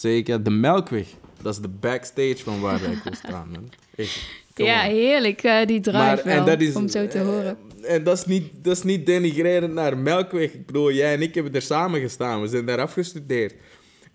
[0.00, 0.10] hè.
[0.24, 1.06] ja, de Melkweg,
[1.42, 3.70] dat is de backstage van waar ik wil staan.
[3.96, 4.20] Echt,
[4.54, 7.56] Ja, heerlijk, eh, die drive wel, en dat is, om zo te eh, horen.
[7.82, 10.52] En dat is, niet, dat is niet denigrerend naar Melkweg.
[10.52, 12.40] Ik bedoel, jij en ik hebben er samen gestaan.
[12.40, 13.54] We zijn daar afgestudeerd.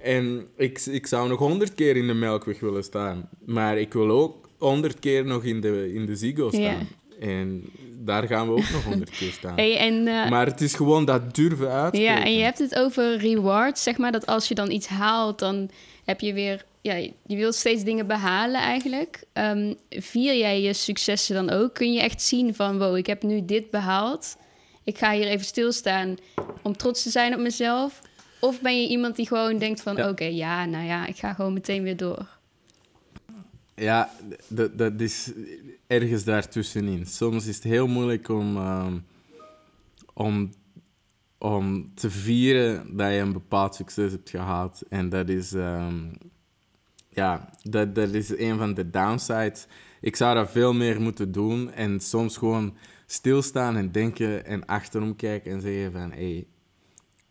[0.03, 3.29] En ik, ik zou nog honderd keer in de Melkweg willen staan.
[3.45, 6.87] Maar ik wil ook honderd keer nog in de, in de Ziggo staan.
[7.19, 7.63] En
[7.99, 9.55] daar gaan we ook nog honderd keer staan.
[9.55, 12.15] Hey, en, eh, Maar het is gewoon dat durven uitspreken.
[12.15, 15.39] ja, en je hebt het over rewards, zeg maar, dat als je dan iets haalt,
[15.39, 15.69] dan
[16.03, 16.65] heb je weer...
[16.81, 16.95] Ja,
[17.25, 19.23] je wilt steeds dingen behalen eigenlijk.
[19.33, 21.73] Ehm, vier jij je successen dan ook?
[21.73, 24.37] Kun je echt zien van, wow, ik heb nu dit behaald.
[24.83, 26.15] Ik ga hier even stilstaan
[26.61, 28.01] om trots te zijn op mezelf.
[28.43, 30.09] Of ben je iemand die gewoon denkt van, Ja.
[30.09, 32.27] oké, ja, nou ja, ik ga gewoon meteen weer door.
[33.75, 34.09] Ja,
[34.47, 35.31] dat, dat is
[35.87, 37.05] ergens daartussenin.
[37.05, 38.97] Soms is het heel moeilijk om, ehm,
[40.13, 40.49] om,
[41.37, 44.83] om te vieren dat je een bepaald succes hebt gehad.
[44.89, 45.99] En dat is, ehm,
[47.09, 49.67] ja, dat, dat is een van de downsides.
[50.01, 52.75] Ik zou dat veel meer moeten doen en soms gewoon
[53.05, 56.11] stilstaan en denken en achterom kijken en zeggen van...
[56.11, 56.47] Hey,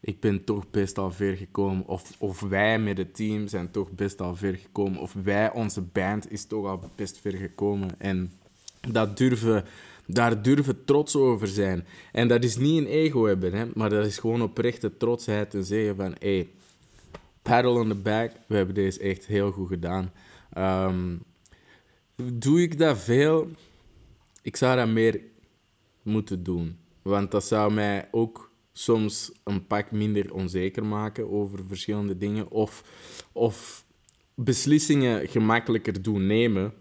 [0.05, 1.87] ik ben toch best al ver gekomen.
[1.87, 5.01] Of, of wij met het team zijn toch best al ver gekomen.
[5.01, 8.01] Of wij, onze band, is toch al best ver gekomen.
[8.01, 8.33] En
[8.89, 9.65] dat durven,
[10.07, 11.87] daar durven trots over zijn.
[12.13, 15.65] En dat is niet een ego hebben, hè, maar dat is gewoon oprechte trotsheid en
[15.65, 16.15] zeggen van...
[16.19, 16.49] Hey,
[17.43, 20.13] paddle on the back, we hebben deze echt heel goed gedaan.
[20.53, 21.17] Ehm,
[22.33, 23.49] doe ik dat veel?
[24.43, 25.21] Ik zou dat meer
[26.03, 26.79] moeten doen.
[27.03, 32.51] Want dat zou mij ook soms een pak minder onzeker maken over verschillende dingen.
[32.51, 32.85] Of,
[33.33, 33.85] of
[34.35, 36.73] beslissingen gemakkelijker doen nemen.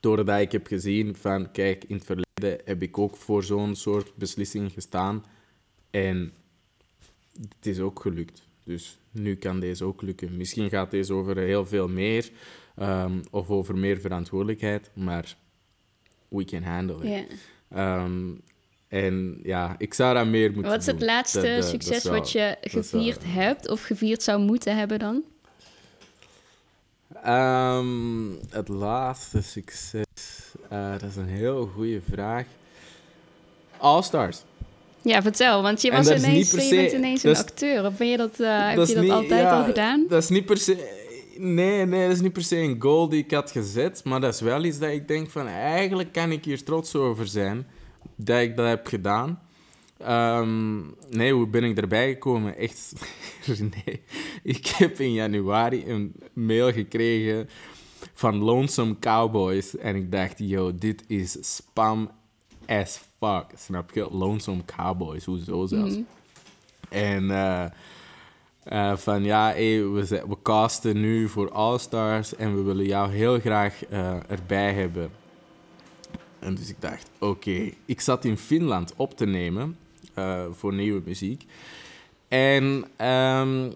[0.00, 4.16] Doordat ik heb gezien van, kijk, in het verleden heb ik ook voor zo'n soort
[4.16, 5.24] beslissingen gestaan.
[5.90, 6.32] En
[7.48, 8.42] het is ook gelukt.
[8.64, 10.36] Dus nu kan deze ook lukken.
[10.36, 12.30] Misschien gaat deze over heel veel meer.
[12.76, 14.90] ehm, of over meer verantwoordelijkheid.
[14.94, 15.36] Maar
[16.28, 17.26] we can handle it.
[17.68, 18.32] Ehm,
[18.94, 21.08] en ja, ik zou dat meer moeten Wat is het doen.
[21.08, 25.22] laatste succes wel- wat je wel- gevierd hebt of gevierd zou moeten hebben dan?
[27.22, 30.04] Ehm, het laatste succes.
[30.68, 32.44] Eh, dat is een heel goede vraag.
[33.76, 34.42] All Stars.
[35.02, 37.86] Ja, vertel, want je was ineens, je bent ineens een acteur.
[37.86, 40.06] Of ben je dat, eh, heb Dat je dat niet- altijd ja, al gedaan?
[40.08, 41.02] Dat is niet per se.
[41.38, 44.04] Nee, nee, dat is niet per se een goal die ik had gezet.
[44.04, 47.26] Maar dat is wel iets dat ik denk van eigenlijk kan ik hier trots over
[47.26, 47.66] zijn
[48.16, 49.38] dat ik dat heb gedaan.
[49.98, 50.80] Ehm,
[51.10, 52.56] nee, hoe ben ik erbij gekomen?
[52.56, 52.92] Echt,
[53.84, 54.02] nee.
[54.42, 57.48] Ik heb in januari een mail gekregen
[58.14, 59.76] van Lonesome Cowboys.
[59.76, 62.10] En ik dacht, yo, dit is spam
[62.66, 63.44] as fuck.
[63.56, 64.08] Snap je?
[64.10, 65.94] Lonesome Cowboys, hoezo zelfs?
[65.94, 66.02] Mhm.
[66.88, 67.64] En eh,
[68.64, 73.40] eh, van ja, hey, we, casten nu voor All Stars en we willen jou heel
[73.40, 75.10] graag eh, erbij hebben.
[76.44, 77.70] En dus ik dacht, oké.
[77.84, 79.76] Ik zat in Finland op te nemen
[80.14, 81.44] eh, voor nieuwe muziek.
[82.28, 83.70] En ehm,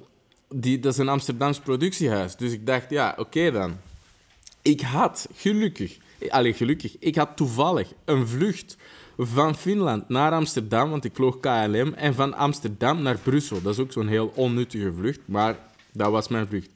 [0.49, 2.37] die, dat is een Amsterdams productiehuis.
[2.37, 3.77] Dus ik dacht, ja, oké dan.
[4.63, 5.99] Ik had gelukkig,
[6.29, 8.77] allee, gelukkig, ik had toevallig een vlucht
[9.19, 13.63] van Finland naar Amsterdam, want ik vloog KLM, en van Amsterdam naar Brussel.
[13.63, 15.59] Dat is ook zo'n heel onnuttige vlucht, maar
[15.93, 16.71] dat was mijn vlucht.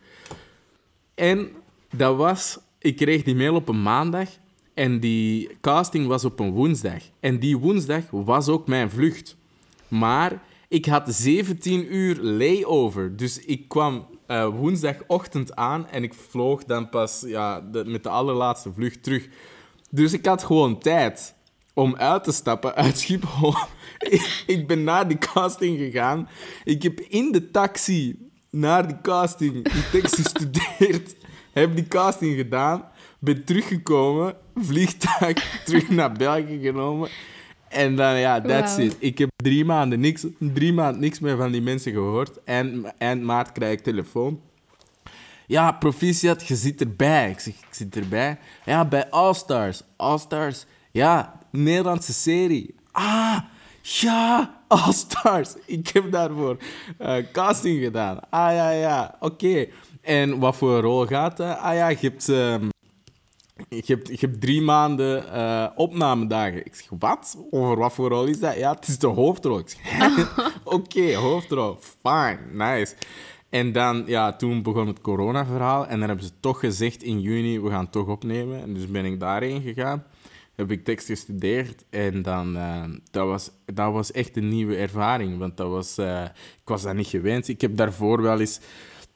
[1.14, 1.50] En
[1.94, 4.28] dat was, ik kreeg die mail op een maandag
[4.74, 7.02] en die casting was op een woensdag.
[7.20, 9.36] En die woensdag was ook mijn vlucht.
[9.88, 13.16] Maar ik had 17 uur layover.
[13.16, 18.08] Dus ik kwam eh, woensdagochtend aan en ik vloog dan pas ja, de- met de
[18.08, 19.28] allerlaatste vlucht terug.
[19.90, 21.34] Dus ik had gewoon tijd
[21.74, 23.54] om uit te stappen uit Schiphol.
[24.46, 26.28] ik, ben naar die casting gegaan.
[26.64, 31.14] Ik heb in de taxi naar die casting die tekst gestudeerd.
[31.52, 32.84] Heb die casting gedaan.
[33.18, 34.36] Ben teruggekomen.
[34.54, 37.08] Vliegtuig terug naar België genomen.
[37.68, 38.86] En dan, ja, that's Wauw.
[38.86, 38.96] it.
[38.98, 42.38] Ik heb drie maanden niks, drie maanden niks meer van die mensen gehoord.
[42.44, 44.40] En eind maart krijg ik telefoon.
[45.46, 47.30] ja, proficiat, je zit erbij.
[47.30, 48.38] Ik zeg, ik zit erbij.
[48.64, 49.82] Ja, bij All Stars.
[49.96, 52.74] All Stars, ja, Nederlandse serie.
[52.90, 53.38] Ah,
[53.82, 55.54] ja, All Stars.
[55.66, 56.56] Ik heb daarvoor
[57.00, 58.18] uh, casting gedaan.
[58.30, 59.66] Ah, ja, ja, oké.
[60.00, 61.58] En wat voor rol gaat dat?
[61.58, 62.28] Ah ja, je hebt...
[62.28, 62.70] Um,
[63.76, 66.66] je hebt, je hebt drie maanden uh, opnamedagen.
[66.66, 67.38] Ik zeg, wat?
[67.50, 68.56] Over wat voor rol is dat?
[68.56, 69.58] Ja, het is de hoofdrol.
[69.58, 70.28] Ik zeg,
[70.64, 71.78] oké, hoofdrol.
[72.00, 72.94] Fine, nice.
[73.48, 75.86] En dan, ja, toen begon het corona-verhaal.
[75.86, 78.62] En dan hebben ze toch gezegd in juni, we gaan toch opnemen.
[78.62, 80.04] En dus ben ik daarheen gegaan.
[80.54, 81.84] Heb ik tekst gestudeerd.
[81.90, 85.38] En dan, uh, dat, was, dat was echt een nieuwe ervaring.
[85.38, 87.48] Want dat was, uh, ik was dat niet gewend.
[87.48, 88.60] Ik heb daarvoor wel eens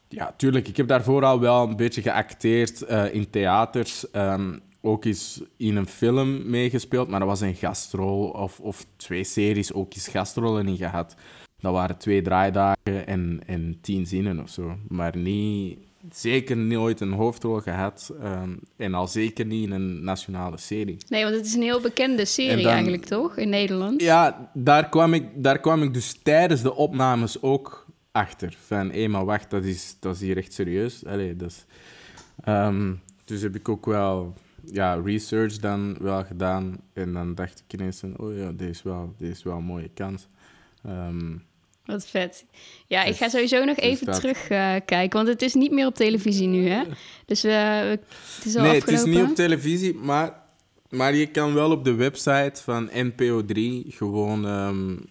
[0.08, 0.68] ja, tuurlijk.
[0.68, 4.04] Ik heb daarvoor al wel een beetje geacteerd uh, in theaters.
[4.12, 8.28] Um, ook eens in een film meegespeeld, maar dat was een gastrol.
[8.28, 11.14] Of, of twee series ook eens gastrollen in gehad.
[11.60, 14.76] Dat waren twee draaidagen en, en tien zinnen of zo.
[14.88, 15.78] Maar niet,
[16.10, 18.12] zeker nooit een hoofdrol gehad.
[18.22, 20.96] Um, en al zeker niet in een nationale serie.
[21.08, 23.36] Nee, want het is een heel bekende serie eigenlijk, toch?
[23.36, 24.02] In Nederland.
[24.02, 27.85] Ja, daar kwam, ik, daar kwam ik dus tijdens de opnames ook
[28.16, 28.56] achter.
[28.66, 31.04] Van, hé, maar wacht, dat is, dat is hier echt serieus.
[31.04, 31.64] Allee, dus,
[32.48, 34.34] um, dus heb ik ook wel
[34.72, 36.80] ja, research dan wel gedaan.
[36.92, 39.64] En dan dacht ik ineens van, oh ja, dit is wel, dit is wel een
[39.64, 40.28] mooie kans.
[40.86, 41.44] Um,
[41.84, 42.44] Wat vet.
[42.86, 45.86] Ja, ik ga dus- sowieso nog even dus terugkijken, uh, want het is niet meer
[45.86, 46.82] op televisie nu, hè?
[47.26, 50.42] Dus uh, het is al Nee, het is niet op televisie, maar,
[50.88, 55.04] maar je kan wel op de website van NPO 3 gewoon um,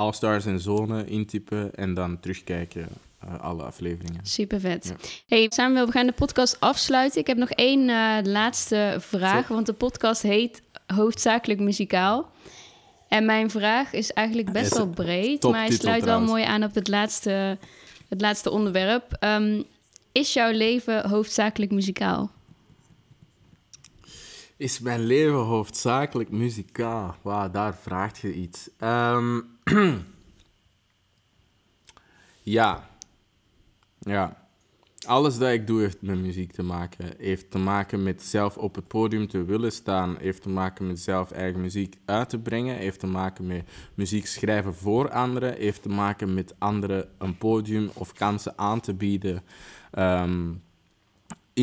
[0.00, 2.88] All-Stars en Zone intypen en dan terugkijken
[3.24, 4.20] uh, alle afleveringen.
[4.22, 4.84] Super vet.
[4.84, 5.08] Ja.
[5.26, 7.20] Hey, Samuel, we gaan de podcast afsluiten.
[7.20, 12.30] Ik heb nog één uh, laatste vraag, want de podcast heet Hoofdzakelijk Muzikaal.
[13.08, 16.74] En mijn vraag is eigenlijk best wel breed, maar hij sluit wel mooi aan op
[16.74, 17.58] het laatste,
[18.08, 19.16] het laatste onderwerp.
[19.20, 19.64] Um,
[20.12, 22.30] is jouw leven hoofdzakelijk muzikaal?
[24.60, 27.16] Is mijn leven hoofdzakelijk muzikaal?
[27.22, 28.70] Wauw, daar vraagt je iets.
[28.78, 29.58] Um,
[32.42, 32.88] ja.
[33.98, 34.48] Ja.
[35.06, 37.14] Alles dat ik doe heeft met muziek te maken.
[37.18, 40.16] Heeft te maken met zelf op het podium te willen staan.
[40.18, 42.76] Heeft te maken met zelf eigen muziek uit te brengen.
[42.76, 45.54] Heeft te maken met muziek schrijven voor anderen.
[45.54, 49.42] Heeft te maken met anderen een podium of kansen aan te bieden.
[49.98, 50.62] Um,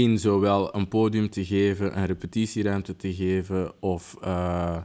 [0.04, 4.78] in zowel een podium te geven, een repetitieruimte te geven of uh,